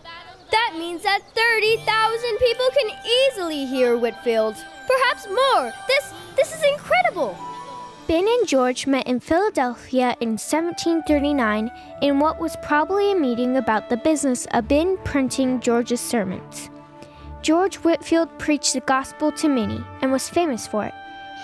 That 0.51 0.75
means 0.79 1.03
that 1.03 1.21
30,000 1.35 2.39
people 2.39 2.67
can 2.79 2.99
easily 3.07 3.65
hear 3.67 3.97
Whitefield. 3.97 4.57
Perhaps 4.87 5.29
more. 5.29 5.73
This 5.89 6.13
this 6.37 6.55
is 6.55 6.63
incredible. 6.73 7.37
Ben 8.07 8.27
and 8.27 8.47
George 8.47 8.87
met 8.87 9.07
in 9.07 9.21
Philadelphia 9.21 10.17
in 10.21 10.31
1739 10.31 11.71
in 12.03 12.19
what 12.19 12.39
was 12.39 12.57
probably 12.63 13.13
a 13.13 13.17
meeting 13.17 13.57
about 13.57 13.89
the 13.89 13.97
business 13.97 14.47
of 14.53 14.69
Ben 14.69 14.99
printing 15.05 15.61
George's 15.61 16.01
sermons. 16.01 16.69
George 17.45 17.77
Whitefield 17.77 18.31
preached 18.39 18.73
the 18.73 18.81
gospel 18.81 19.31
to 19.33 19.51
many 19.51 19.79
and 20.01 20.11
was 20.11 20.31
famous 20.31 20.67
for 20.67 20.87
it. 20.87 20.95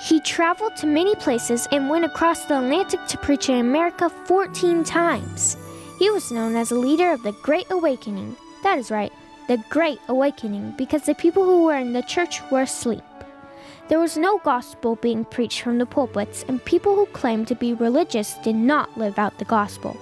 He 0.06 0.18
traveled 0.20 0.74
to 0.76 0.86
many 0.86 1.14
places 1.16 1.68
and 1.72 1.90
went 1.90 2.06
across 2.06 2.46
the 2.46 2.56
Atlantic 2.56 3.00
to 3.08 3.18
preach 3.18 3.50
in 3.50 3.58
America 3.58 4.08
14 4.08 4.82
times. 4.82 5.58
He 5.98 6.08
was 6.08 6.32
known 6.32 6.56
as 6.56 6.70
a 6.70 6.74
leader 6.74 7.12
of 7.12 7.22
the 7.22 7.36
Great 7.42 7.66
Awakening. 7.70 8.34
That 8.62 8.78
is 8.78 8.90
right, 8.90 9.12
the 9.46 9.62
Great 9.68 10.00
Awakening, 10.08 10.72
because 10.78 11.02
the 11.02 11.14
people 11.14 11.44
who 11.44 11.64
were 11.64 11.76
in 11.76 11.92
the 11.92 12.00
church 12.00 12.40
were 12.50 12.62
asleep. 12.62 13.04
There 13.88 14.00
was 14.00 14.16
no 14.16 14.38
gospel 14.38 14.96
being 14.96 15.26
preached 15.26 15.60
from 15.60 15.76
the 15.76 15.84
pulpits, 15.84 16.46
and 16.48 16.64
people 16.64 16.94
who 16.94 17.04
claimed 17.12 17.46
to 17.48 17.54
be 17.54 17.74
religious 17.74 18.36
did 18.42 18.56
not 18.56 18.96
live 18.96 19.18
out 19.18 19.38
the 19.38 19.44
gospel. 19.44 19.98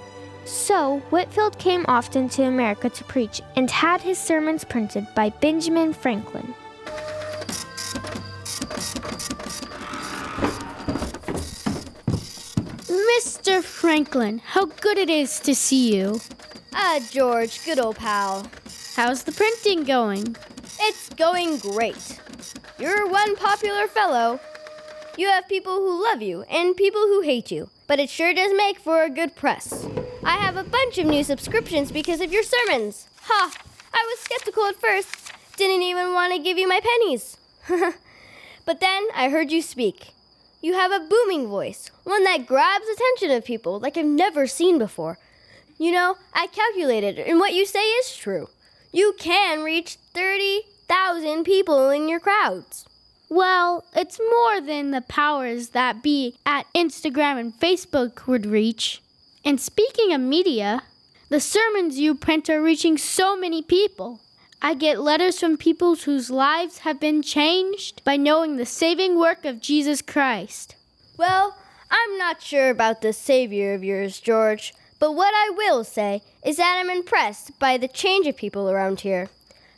So, 0.49 1.01
Whitefield 1.11 1.59
came 1.59 1.85
often 1.89 2.31
to 2.31 2.45
America 2.45 2.89
to 2.89 3.05
preach 3.05 3.43
and 3.55 3.71
had 3.71 4.01
his 4.01 4.17
sermons 4.19 4.65
printed 4.65 5.07
by 5.15 5.29
Benjamin 5.29 5.93
Franklin. 5.93 6.55
Mr. 12.87 13.63
Franklin, 13.63 14.39
how 14.39 14.65
good 14.65 14.97
it 14.97 15.11
is 15.11 15.39
to 15.41 15.55
see 15.55 15.95
you. 15.95 16.19
Ah, 16.73 16.99
George, 17.11 17.63
good 17.67 17.79
old 17.79 17.97
pal. 17.97 18.47
How's 18.97 19.25
the 19.25 19.33
printing 19.33 19.85
going? 19.85 20.35
It's 20.81 21.11
going 21.11 21.59
great. 21.59 22.21
You're 22.79 23.07
one 23.07 23.37
popular 23.37 23.87
fellow. 23.87 24.41
You 25.19 25.27
have 25.29 25.47
people 25.47 25.77
who 25.77 26.03
love 26.03 26.23
you 26.23 26.43
and 26.51 26.75
people 26.75 27.03
who 27.03 27.21
hate 27.21 27.51
you, 27.51 27.69
but 27.89 27.99
it 27.99 28.09
sure 28.09 28.33
does 28.33 28.53
make 28.57 28.79
for 28.79 29.03
a 29.03 29.11
good 29.11 29.35
press. 29.35 29.85
I 30.23 30.37
have 30.37 30.57
a 30.57 30.63
bunch 30.63 30.99
of 30.99 31.07
new 31.07 31.25
subscriptions 31.25 31.91
because 31.91 32.21
of 32.21 32.33
your 32.33 32.45
sermons. 32.45 33.09
Ha! 33.23 33.53
I 33.93 34.05
was 34.07 34.21
skeptical 34.21 34.67
at 34.67 34.81
first, 34.81 35.33
didn't 35.57 35.83
even 35.83 36.13
want 36.13 36.33
to 36.33 36.39
give 36.39 36.57
you 36.57 36.69
my 36.69 36.81
pennies. 36.81 37.37
but 38.65 38.79
then 38.79 39.09
I 39.17 39.31
heard 39.31 39.51
you 39.51 39.63
speak. 39.63 40.13
You 40.61 40.75
have 40.75 40.93
a 40.93 41.07
booming 41.09 41.49
voice, 41.49 41.91
one 42.05 42.23
that 42.25 42.47
grabs 42.47 42.87
attention 42.87 43.37
of 43.37 43.45
people 43.45 43.81
like 43.81 43.97
I've 43.97 44.05
never 44.05 44.47
seen 44.47 44.79
before. 44.79 45.19
You 45.79 45.91
know, 45.91 46.17
I 46.33 46.47
calculated, 46.47 47.19
and 47.19 47.41
what 47.41 47.55
you 47.55 47.67
say 47.67 47.85
is 47.85 48.17
true. 48.17 48.49
You 48.93 49.15
can 49.19 49.63
reach 49.65 49.97
30 50.15 50.63
thousand 50.89 51.45
people 51.45 51.91
in 51.91 52.09
your 52.09 52.19
crowds. 52.21 52.87
Well, 53.29 53.85
it's 53.95 54.19
more 54.19 54.61
than 54.61 54.91
the 54.91 55.03
powers 55.03 55.71
that 55.71 56.03
be 56.03 56.37
at 56.47 56.67
Instagram 56.75 57.39
and 57.39 57.53
Facebook 57.53 58.27
would 58.27 58.47
reach. 58.47 59.03
And 59.45 59.61
speaking 59.61 60.13
of 60.13 60.21
media, 60.21 60.83
the 61.29 61.41
sermons 61.41 61.99
you 61.99 62.15
print 62.15 62.49
are 62.49 62.63
reaching 62.63 62.97
so 62.97 63.37
many 63.37 63.61
people. 63.63 64.21
I 64.63 64.75
get 64.75 65.01
letters 65.01 65.39
from 65.39 65.57
people 65.57 65.95
whose 65.95 66.31
lives 66.31 66.79
have 66.79 66.99
been 66.99 67.23
changed 67.23 68.03
by 68.03 68.17
knowing 68.17 68.57
the 68.57 68.67
saving 68.67 69.19
work 69.19 69.45
of 69.45 69.61
Jesus 69.61 70.03
Christ. 70.03 70.75
Well, 71.17 71.57
I'm 71.91 72.19
not 72.19 72.43
sure 72.43 72.71
about 72.71 73.03
the 73.03 73.13
Savior 73.13 73.75
of 73.75 73.85
yours, 73.85 74.21
George, 74.21 74.75
but 74.99 75.13
what 75.13 75.33
I 75.35 75.51
will 75.51 75.85
say 75.85 76.23
is 76.45 76.57
that 76.57 76.77
I'm 76.79 76.91
impressed 76.91 77.59
by 77.59 77.77
the 77.77 77.89
change 77.89 78.27
of 78.27 78.37
people 78.37 78.69
around 78.69 79.01
here. 79.01 79.29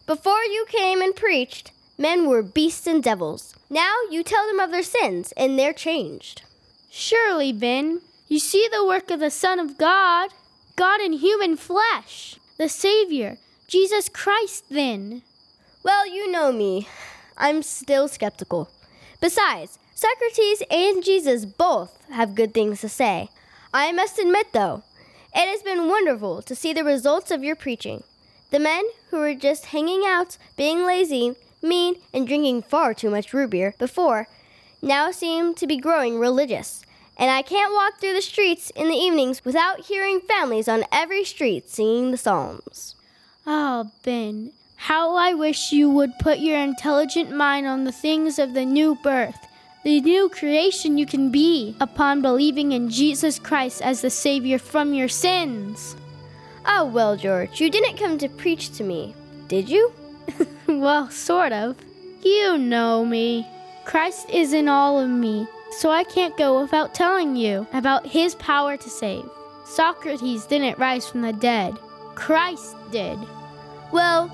Before 0.07 0.43
you 0.45 0.65
came 0.69 1.03
and 1.03 1.15
preached, 1.15 1.73
men 2.01 2.27
were 2.27 2.43
beasts 2.43 2.87
and 2.87 3.03
devils. 3.03 3.55
Now 3.69 3.95
you 4.11 4.25
tell 4.25 4.47
them 4.47 4.59
of 4.59 4.71
their 4.71 4.83
sins, 4.83 5.33
and 5.37 5.59
they're 5.59 5.75
changed. 5.75 6.43
Surely, 6.91 7.53
Ben, 7.53 8.01
you 8.27 8.39
see 8.39 8.69
the 8.73 8.85
work 8.85 9.11
of 9.11 9.21
the 9.21 9.31
Son 9.31 9.61
of 9.61 9.77
God, 9.77 10.31
God 10.77 11.01
in 11.01 11.13
human 11.13 11.57
flesh, 11.57 12.37
the 12.59 12.69
Savior, 12.69 13.37
Jesus 13.69 14.09
Christ, 14.09 14.65
then. 14.71 15.23
Well, 15.85 16.07
you 16.07 16.31
know 16.31 16.51
me. 16.51 16.89
I'm 17.37 17.63
still 17.63 18.09
skeptical. 18.09 18.71
Besides, 19.21 19.79
Socrates 19.95 20.63
and 20.71 21.05
Jesus 21.05 21.45
both 21.45 21.99
have 22.11 22.35
good 22.35 22.55
things 22.55 22.81
to 22.81 22.89
say. 22.89 23.29
I 23.73 23.93
must 23.93 24.19
admit, 24.19 24.53
though, 24.53 24.83
it 25.35 25.47
has 25.47 25.63
been 25.63 25.89
wonderful 25.89 26.43
to 26.43 26.55
see 26.57 26.73
the 26.73 26.83
results 26.83 27.31
of 27.31 27.45
your 27.45 27.55
preaching. 27.55 28.03
The 28.51 28.59
men 28.59 28.85
who 29.11 29.19
were 29.19 29.35
just 29.35 29.67
hanging 29.67 30.03
out, 30.07 30.39
being 30.57 30.85
lazy, 30.85 31.37
mean, 31.63 31.97
and 32.13 32.27
drinking 32.27 32.63
far 32.63 32.95
too 32.95 33.11
much 33.11 33.33
root 33.33 33.51
beer 33.51 33.75
before 33.79 34.29
now 34.83 35.11
seem 35.11 35.55
to 35.55 35.67
be 35.67 35.77
growing 35.77 36.19
religious. 36.19 36.85
And 37.17 37.31
I 37.31 37.43
can't 37.43 37.75
walk 37.75 37.99
through 37.99 38.15
the 38.15 38.23
streets 38.23 38.71
in 38.71 38.89
the 38.89 38.95
evenings 38.95 39.45
without 39.45 39.81
hearing 39.81 40.21
families 40.21 40.69
on 40.69 40.85
every 40.91 41.25
street 41.25 41.69
singing 41.69 42.11
the 42.11 42.17
Psalms. 42.17 42.95
Oh, 43.47 43.91
Ben, 44.03 44.53
how 44.77 45.15
I 45.17 45.35
wish 45.35 45.73
you 45.73 45.91
would 45.91 46.19
put 46.19 46.39
your 46.39 46.59
intelligent 46.59 47.31
mind 47.31 47.67
on 47.67 47.85
the 47.85 47.93
things 47.93 48.39
of 48.39 48.55
the 48.55 48.65
new 48.65 48.95
birth, 48.95 49.47
the 49.85 50.01
new 50.01 50.31
creation 50.31 50.97
you 50.97 51.05
can 51.05 51.31
be 51.31 51.77
upon 51.79 52.23
believing 52.23 52.73
in 52.73 52.89
Jesus 52.89 53.39
Christ 53.39 53.83
as 53.83 54.01
the 54.01 54.09
Savior 54.09 54.59
from 54.59 54.95
your 54.95 55.09
sins. 55.09 55.97
Oh, 56.65 56.87
well, 56.87 57.17
George, 57.17 57.61
you 57.61 57.71
didn't 57.71 57.99
come 57.99 58.17
to 58.19 58.29
preach 58.29 58.73
to 58.79 58.85
me, 58.85 59.15
did 59.49 59.69
you? 59.69 59.93
well, 60.81 61.11
sort 61.11 61.53
of. 61.53 61.77
You 62.23 62.59
know 62.59 63.05
me. 63.05 63.47
Christ 63.85 64.29
is 64.31 64.53
in 64.53 64.69
all 64.69 65.01
of 65.01 65.09
me, 65.09 65.47
so 65.79 65.91
I 65.91 66.05
can't 66.05 66.37
go 66.37 66.61
without 66.61 66.95
telling 66.95 67.37
you 67.37 67.67
about 67.73 68.07
his 68.07 68.35
power 68.37 68.77
to 68.77 68.91
save. 68.91 69.25
Socrates 69.65 70.47
didn't 70.47 70.79
rise 70.79 71.09
from 71.09 71.23
the 71.23 71.33
dead, 71.33 71.77
Christ 72.15 72.77
did. 72.91 73.19
Well, 73.93 74.29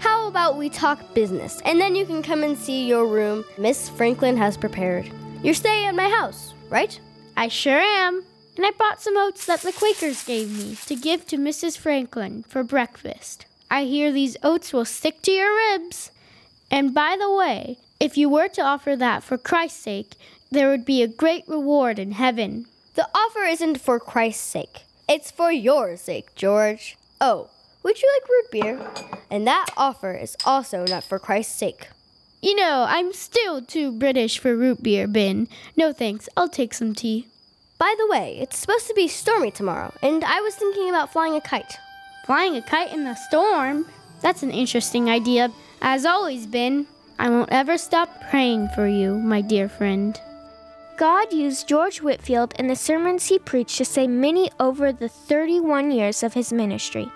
how 0.00 0.28
about 0.28 0.56
we 0.56 0.68
talk 0.68 1.14
business, 1.14 1.60
and 1.64 1.80
then 1.80 1.94
you 1.94 2.06
can 2.06 2.22
come 2.22 2.42
and 2.42 2.56
see 2.56 2.86
your 2.86 3.06
room 3.06 3.44
Miss 3.58 3.88
Franklin 3.88 4.36
has 4.36 4.56
prepared. 4.56 5.10
You're 5.42 5.54
staying 5.54 5.86
at 5.86 5.94
my 5.94 6.08
house, 6.08 6.54
right? 6.70 6.98
I 7.36 7.48
sure 7.48 7.78
am 7.78 8.24
and 8.58 8.66
I 8.66 8.72
bought 8.72 9.00
some 9.00 9.16
oats 9.16 9.46
that 9.46 9.62
the 9.62 9.72
Quakers 9.72 10.24
gave 10.24 10.50
me 10.58 10.76
to 10.86 10.96
give 10.96 11.24
to 11.26 11.36
Mrs. 11.36 11.78
Franklin 11.78 12.42
for 12.48 12.64
breakfast. 12.64 13.46
I 13.70 13.84
hear 13.84 14.12
these 14.12 14.36
oats 14.42 14.72
will 14.72 14.84
stick 14.84 15.22
to 15.22 15.30
your 15.30 15.54
ribs. 15.54 16.10
And 16.70 16.94
by 16.94 17.16
the 17.18 17.32
way, 17.32 17.78
if 18.00 18.16
you 18.16 18.28
were 18.28 18.48
to 18.48 18.62
offer 18.62 18.96
that 18.96 19.22
for 19.22 19.36
Christ's 19.38 19.82
sake, 19.82 20.14
there 20.50 20.70
would 20.70 20.84
be 20.84 21.02
a 21.02 21.08
great 21.08 21.46
reward 21.46 21.98
in 21.98 22.12
heaven. 22.12 22.66
The 22.94 23.08
offer 23.14 23.44
isn't 23.44 23.80
for 23.80 24.00
Christ's 24.00 24.42
sake, 24.42 24.82
it's 25.08 25.30
for 25.30 25.52
your 25.52 25.96
sake, 25.96 26.34
George. 26.34 26.96
Oh, 27.20 27.50
would 27.82 28.00
you 28.02 28.10
like 28.14 28.28
root 28.28 28.50
beer? 28.50 29.18
And 29.30 29.46
that 29.46 29.66
offer 29.76 30.12
is 30.12 30.36
also 30.44 30.84
not 30.84 31.04
for 31.04 31.18
Christ's 31.18 31.54
sake. 31.54 31.88
You 32.40 32.54
know, 32.54 32.86
I'm 32.88 33.12
still 33.12 33.62
too 33.62 33.90
British 33.90 34.38
for 34.38 34.56
root 34.56 34.82
beer, 34.82 35.06
Ben. 35.06 35.48
No 35.76 35.92
thanks, 35.92 36.28
I'll 36.36 36.48
take 36.48 36.72
some 36.72 36.94
tea. 36.94 37.26
By 37.78 37.94
the 37.98 38.06
way, 38.08 38.38
it's 38.40 38.58
supposed 38.58 38.88
to 38.88 38.94
be 38.94 39.08
stormy 39.08 39.50
tomorrow, 39.50 39.92
and 40.02 40.24
I 40.24 40.40
was 40.40 40.54
thinking 40.54 40.88
about 40.88 41.12
flying 41.12 41.34
a 41.34 41.40
kite. 41.40 41.78
Flying 42.28 42.56
a 42.56 42.60
kite 42.60 42.92
in 42.92 43.04
the 43.04 43.14
storm? 43.14 43.86
That's 44.20 44.42
an 44.42 44.50
interesting 44.50 45.08
idea. 45.08 45.50
As 45.80 46.04
always, 46.04 46.44
Ben, 46.44 46.86
I 47.18 47.30
won't 47.30 47.50
ever 47.50 47.78
stop 47.78 48.10
praying 48.28 48.68
for 48.74 48.86
you, 48.86 49.14
my 49.14 49.40
dear 49.40 49.66
friend. 49.66 50.20
God 50.98 51.32
used 51.32 51.66
George 51.66 52.02
Whitefield 52.02 52.52
in 52.58 52.66
the 52.66 52.76
sermons 52.76 53.24
he 53.24 53.38
preached 53.38 53.78
to 53.78 53.84
say 53.86 54.06
many 54.06 54.50
over 54.60 54.92
the 54.92 55.08
31 55.08 55.90
years 55.90 56.22
of 56.22 56.34
his 56.34 56.52
ministry. 56.52 57.10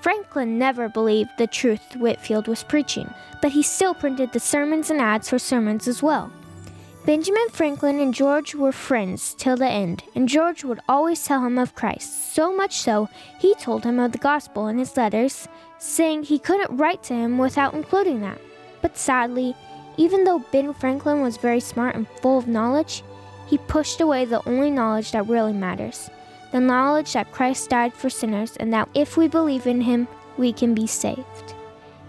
Franklin 0.00 0.60
never 0.60 0.88
believed 0.88 1.30
the 1.38 1.48
truth 1.48 1.96
Whitefield 1.96 2.46
was 2.46 2.62
preaching, 2.62 3.12
but 3.40 3.50
he 3.50 3.64
still 3.64 3.94
printed 3.94 4.30
the 4.32 4.38
sermons 4.38 4.90
and 4.90 5.00
ads 5.00 5.28
for 5.28 5.40
sermons 5.40 5.88
as 5.88 6.04
well. 6.04 6.30
Benjamin 7.04 7.48
Franklin 7.50 7.98
and 7.98 8.14
George 8.14 8.54
were 8.54 8.70
friends 8.70 9.34
till 9.34 9.56
the 9.56 9.66
end, 9.66 10.04
and 10.14 10.28
George 10.28 10.62
would 10.62 10.78
always 10.88 11.24
tell 11.24 11.44
him 11.44 11.58
of 11.58 11.74
Christ, 11.74 12.32
so 12.32 12.54
much 12.54 12.76
so 12.76 13.08
he 13.40 13.56
told 13.56 13.82
him 13.82 13.98
of 13.98 14.12
the 14.12 14.18
gospel 14.18 14.68
in 14.68 14.78
his 14.78 14.96
letters, 14.96 15.48
saying 15.78 16.22
he 16.22 16.38
couldn't 16.38 16.76
write 16.76 17.02
to 17.02 17.14
him 17.14 17.38
without 17.38 17.74
including 17.74 18.20
that. 18.20 18.40
But 18.82 18.96
sadly, 18.96 19.56
even 19.96 20.22
though 20.22 20.44
Ben 20.52 20.72
Franklin 20.72 21.22
was 21.22 21.38
very 21.38 21.58
smart 21.58 21.96
and 21.96 22.06
full 22.20 22.38
of 22.38 22.46
knowledge, 22.46 23.02
he 23.48 23.58
pushed 23.58 24.00
away 24.00 24.24
the 24.24 24.48
only 24.48 24.70
knowledge 24.70 25.10
that 25.10 25.26
really 25.26 25.52
matters 25.52 26.08
the 26.52 26.60
knowledge 26.60 27.14
that 27.14 27.32
Christ 27.32 27.70
died 27.70 27.94
for 27.94 28.10
sinners 28.10 28.56
and 28.58 28.72
that 28.74 28.88
if 28.94 29.16
we 29.16 29.26
believe 29.26 29.66
in 29.66 29.80
him, 29.80 30.06
we 30.36 30.52
can 30.52 30.74
be 30.74 30.86
saved. 30.86 31.54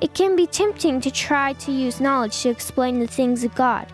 It 0.02 0.14
can 0.14 0.36
be 0.36 0.46
tempting 0.46 1.00
to 1.00 1.10
try 1.10 1.54
to 1.54 1.72
use 1.72 2.02
knowledge 2.02 2.42
to 2.42 2.50
explain 2.50 3.00
the 3.00 3.08
things 3.08 3.46
of 3.46 3.56
God 3.56 3.88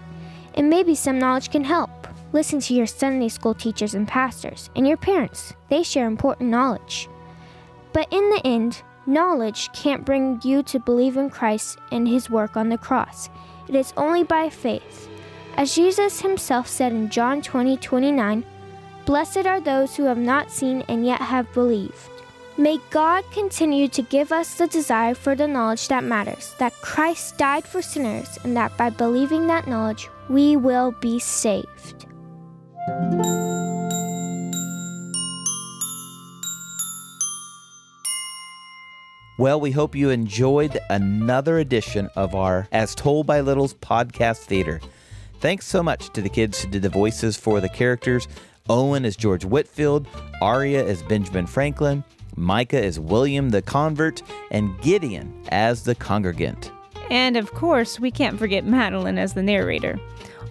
and 0.55 0.69
maybe 0.69 0.95
some 0.95 1.19
knowledge 1.19 1.51
can 1.51 1.63
help. 1.63 1.89
Listen 2.31 2.59
to 2.59 2.73
your 2.73 2.85
Sunday 2.85 3.29
school 3.29 3.53
teachers 3.53 3.95
and 3.95 4.07
pastors 4.07 4.69
and 4.75 4.88
your 4.88 4.97
parents. 4.97 5.53
They 5.69 5.83
share 5.83 6.07
important 6.07 6.49
knowledge. 6.49 7.09
But 7.91 8.07
in 8.12 8.29
the 8.29 8.41
end, 8.45 8.83
knowledge 9.07 9.71
can't 9.73 10.05
bring 10.05 10.39
you 10.43 10.62
to 10.63 10.79
believe 10.79 11.17
in 11.17 11.29
Christ 11.29 11.79
and 11.91 12.07
his 12.07 12.29
work 12.29 12.55
on 12.55 12.69
the 12.69 12.77
cross. 12.77 13.29
It 13.67 13.75
is 13.75 13.93
only 13.97 14.23
by 14.23 14.49
faith. 14.49 15.09
As 15.57 15.75
Jesus 15.75 16.21
himself 16.21 16.67
said 16.67 16.91
in 16.91 17.09
John 17.09 17.41
20 17.41 17.77
29, 17.77 18.45
Blessed 19.05 19.47
are 19.47 19.59
those 19.59 19.95
who 19.95 20.03
have 20.03 20.19
not 20.19 20.51
seen 20.51 20.83
and 20.88 21.05
yet 21.05 21.19
have 21.19 21.51
believed. 21.53 22.18
May 22.59 22.81
God 22.89 23.23
continue 23.31 23.87
to 23.87 24.01
give 24.01 24.33
us 24.33 24.55
the 24.55 24.67
desire 24.67 25.15
for 25.15 25.33
the 25.33 25.47
knowledge 25.47 25.87
that 25.87 26.03
matters, 26.03 26.55
that 26.59 26.73
Christ 26.81 27.37
died 27.37 27.63
for 27.63 27.81
sinners, 27.81 28.37
and 28.43 28.53
that 28.57 28.75
by 28.75 28.89
believing 28.89 29.47
that 29.47 29.65
knowledge, 29.65 30.09
we 30.27 30.57
will 30.57 30.91
be 30.99 31.19
saved. 31.19 32.05
Well, 39.37 39.61
we 39.61 39.71
hope 39.71 39.95
you 39.95 40.09
enjoyed 40.09 40.77
another 40.89 41.59
edition 41.59 42.09
of 42.17 42.35
our 42.35 42.67
As 42.73 42.93
Told 42.93 43.25
by 43.25 43.39
Littles 43.39 43.75
podcast 43.75 44.39
theater. 44.39 44.81
Thanks 45.39 45.65
so 45.65 45.81
much 45.81 46.09
to 46.09 46.21
the 46.21 46.27
kids 46.27 46.61
who 46.61 46.69
did 46.69 46.81
the 46.81 46.89
voices 46.89 47.37
for 47.37 47.61
the 47.61 47.69
characters. 47.69 48.27
Owen 48.67 49.05
is 49.05 49.15
George 49.15 49.45
Whitefield, 49.45 50.09
Aria 50.41 50.83
is 50.83 51.01
Benjamin 51.03 51.47
Franklin, 51.47 52.03
Micah 52.35 52.83
is 52.83 52.99
William 52.99 53.49
the 53.49 53.61
convert, 53.61 54.21
and 54.51 54.79
Gideon 54.81 55.33
as 55.49 55.83
the 55.83 55.95
congregant. 55.95 56.71
And 57.09 57.37
of 57.37 57.51
course, 57.53 57.99
we 57.99 58.11
can't 58.11 58.37
forget 58.37 58.65
Madeline 58.65 59.17
as 59.17 59.33
the 59.33 59.43
narrator. 59.43 59.99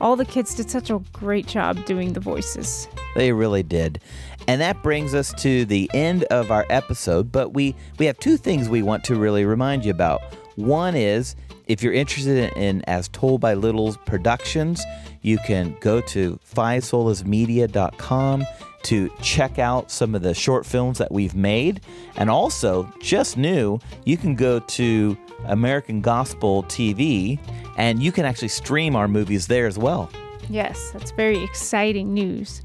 All 0.01 0.17
the 0.17 0.25
kids 0.25 0.55
did 0.55 0.71
such 0.71 0.91
a 0.91 1.03
great 1.13 1.47
job 1.47 1.85
doing 1.85 2.13
the 2.13 2.21
voices. 2.21 2.89
They 3.15 3.33
really 3.33 3.63
did. 3.63 4.01
And 4.47 4.61
that 4.61 4.83
brings 4.83 5.15
us 5.15 5.33
to 5.43 5.65
the 5.65 5.91
end 5.93 6.25
of 6.25 6.51
our 6.51 6.65
episode, 6.71 7.33
but 7.33 7.53
we, 7.53 7.75
we 7.99 8.07
have 8.07 8.19
two 8.19 8.37
things 8.37 8.69
we 8.69 8.83
want 8.83 9.05
to 9.05 9.17
really 9.17 9.45
remind 9.45 9.85
you 9.85 9.91
about. 9.91 10.23
One 10.57 10.95
is 10.95 11.37
if 11.69 11.83
you're 11.83 11.93
interested 11.93 12.53
in 12.57 12.83
As 12.87 13.09
Told 13.09 13.41
by 13.41 13.55
Littles 13.55 13.99
productions, 13.99 14.83
you 15.23 15.39
can 15.47 15.77
go 15.81 16.01
to 16.01 16.41
fivesolasmedia.com 16.55 18.47
to 18.85 19.11
check 19.21 19.59
out 19.59 19.91
some 19.91 20.15
of 20.15 20.23
the 20.23 20.33
short 20.33 20.65
films 20.65 20.99
that 20.99 21.13
we've 21.13 21.35
made. 21.35 21.83
And 22.17 22.31
also, 22.31 22.91
just 23.01 23.37
new, 23.37 23.79
you 24.05 24.17
can 24.17 24.35
go 24.35 24.61
to 24.61 25.17
American 25.47 26.01
Gospel 26.01 26.63
TV 26.65 27.39
and 27.77 28.03
you 28.03 28.13
can 28.13 28.25
actually 28.25 28.49
stream 28.49 28.97
our 28.97 29.07
movies 29.07 29.47
there 29.47 29.67
as 29.67 29.77
well. 29.79 30.11
Yes, 30.49 30.91
that's 30.93 31.11
very 31.11 31.45
exciting 31.45 32.15
news. 32.15 32.63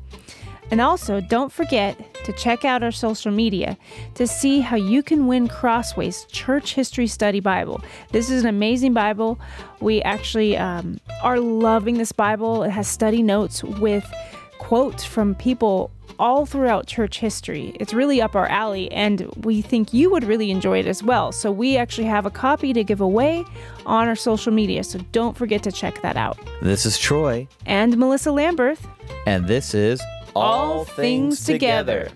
And 0.73 0.81
also, 0.81 1.21
don't 1.21 1.51
forget 1.51 2.15
to 2.23 2.33
check 2.33 2.65
out 2.65 2.81
our 2.81 2.91
social 2.91 3.31
media 3.31 3.77
to 4.15 4.25
see 4.25 4.59
how 4.59 4.75
you 4.75 5.03
can 5.03 5.27
win 5.27 5.47
Crossway's 5.47 6.25
Church 6.31 6.73
History 6.73 7.05
Study 7.05 7.39
Bible. 7.39 7.79
This 8.11 8.31
is 8.31 8.41
an 8.41 8.49
amazing 8.49 8.91
Bible. 8.91 9.39
We 9.81 10.01
actually 10.01 10.57
um, 10.57 10.99
are 11.21 11.39
loving 11.39 11.99
this 11.99 12.11
Bible. 12.11 12.63
It 12.63 12.71
has 12.71 12.87
study 12.87 13.21
notes 13.21 13.63
with 13.63 14.11
quotes 14.57 15.05
from 15.05 15.35
people 15.35 15.91
all 16.17 16.47
throughout 16.47 16.87
church 16.87 17.19
history. 17.19 17.77
It's 17.79 17.93
really 17.93 18.19
up 18.19 18.35
our 18.35 18.47
alley, 18.47 18.91
and 18.91 19.31
we 19.45 19.61
think 19.61 19.93
you 19.93 20.09
would 20.09 20.23
really 20.23 20.49
enjoy 20.49 20.79
it 20.79 20.87
as 20.87 21.03
well. 21.03 21.31
So, 21.31 21.51
we 21.51 21.77
actually 21.77 22.07
have 22.07 22.25
a 22.25 22.31
copy 22.31 22.73
to 22.73 22.83
give 22.83 22.99
away 22.99 23.45
on 23.85 24.07
our 24.07 24.15
social 24.15 24.51
media, 24.51 24.83
so 24.83 24.97
don't 25.11 25.37
forget 25.37 25.61
to 25.63 25.71
check 25.71 26.01
that 26.01 26.17
out. 26.17 26.39
This 26.63 26.83
is 26.87 26.97
Troy. 26.97 27.47
And 27.67 27.95
Melissa 27.95 28.29
Lamberth. 28.31 28.79
And 29.27 29.47
this 29.47 29.75
is 29.75 30.01
All 30.35 30.85
Things 30.85 31.45
Together. 31.45 32.09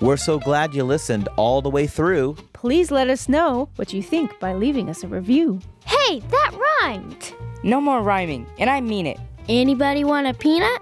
We're 0.00 0.16
so 0.16 0.38
glad 0.38 0.74
you 0.74 0.84
listened 0.84 1.28
all 1.36 1.62
the 1.62 1.70
way 1.70 1.86
through. 1.86 2.36
Please 2.52 2.90
let 2.90 3.08
us 3.08 3.28
know 3.28 3.68
what 3.76 3.92
you 3.92 4.02
think 4.02 4.38
by 4.40 4.54
leaving 4.54 4.88
us 4.88 5.04
a 5.04 5.08
review. 5.08 5.60
Hey, 5.84 6.20
that 6.20 6.52
rhymed! 6.82 7.34
No 7.62 7.80
more 7.80 8.00
rhyming, 8.02 8.46
and 8.58 8.70
I 8.70 8.80
mean 8.80 9.06
it. 9.06 9.18
Anybody 9.48 10.04
want 10.04 10.26
a 10.26 10.34
peanut? 10.34 10.80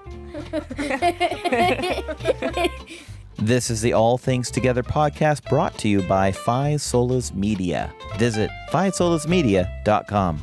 This 3.41 3.71
is 3.71 3.81
the 3.81 3.93
All 3.93 4.19
Things 4.19 4.51
Together 4.51 4.83
podcast 4.83 5.49
brought 5.49 5.79
to 5.79 5.89
you 5.89 6.03
by 6.03 6.33
Five 6.33 6.81
Solas 6.81 7.33
Media. 7.33 7.95
Visit 8.17 8.51
fivesolasmedia.com. 8.73 10.43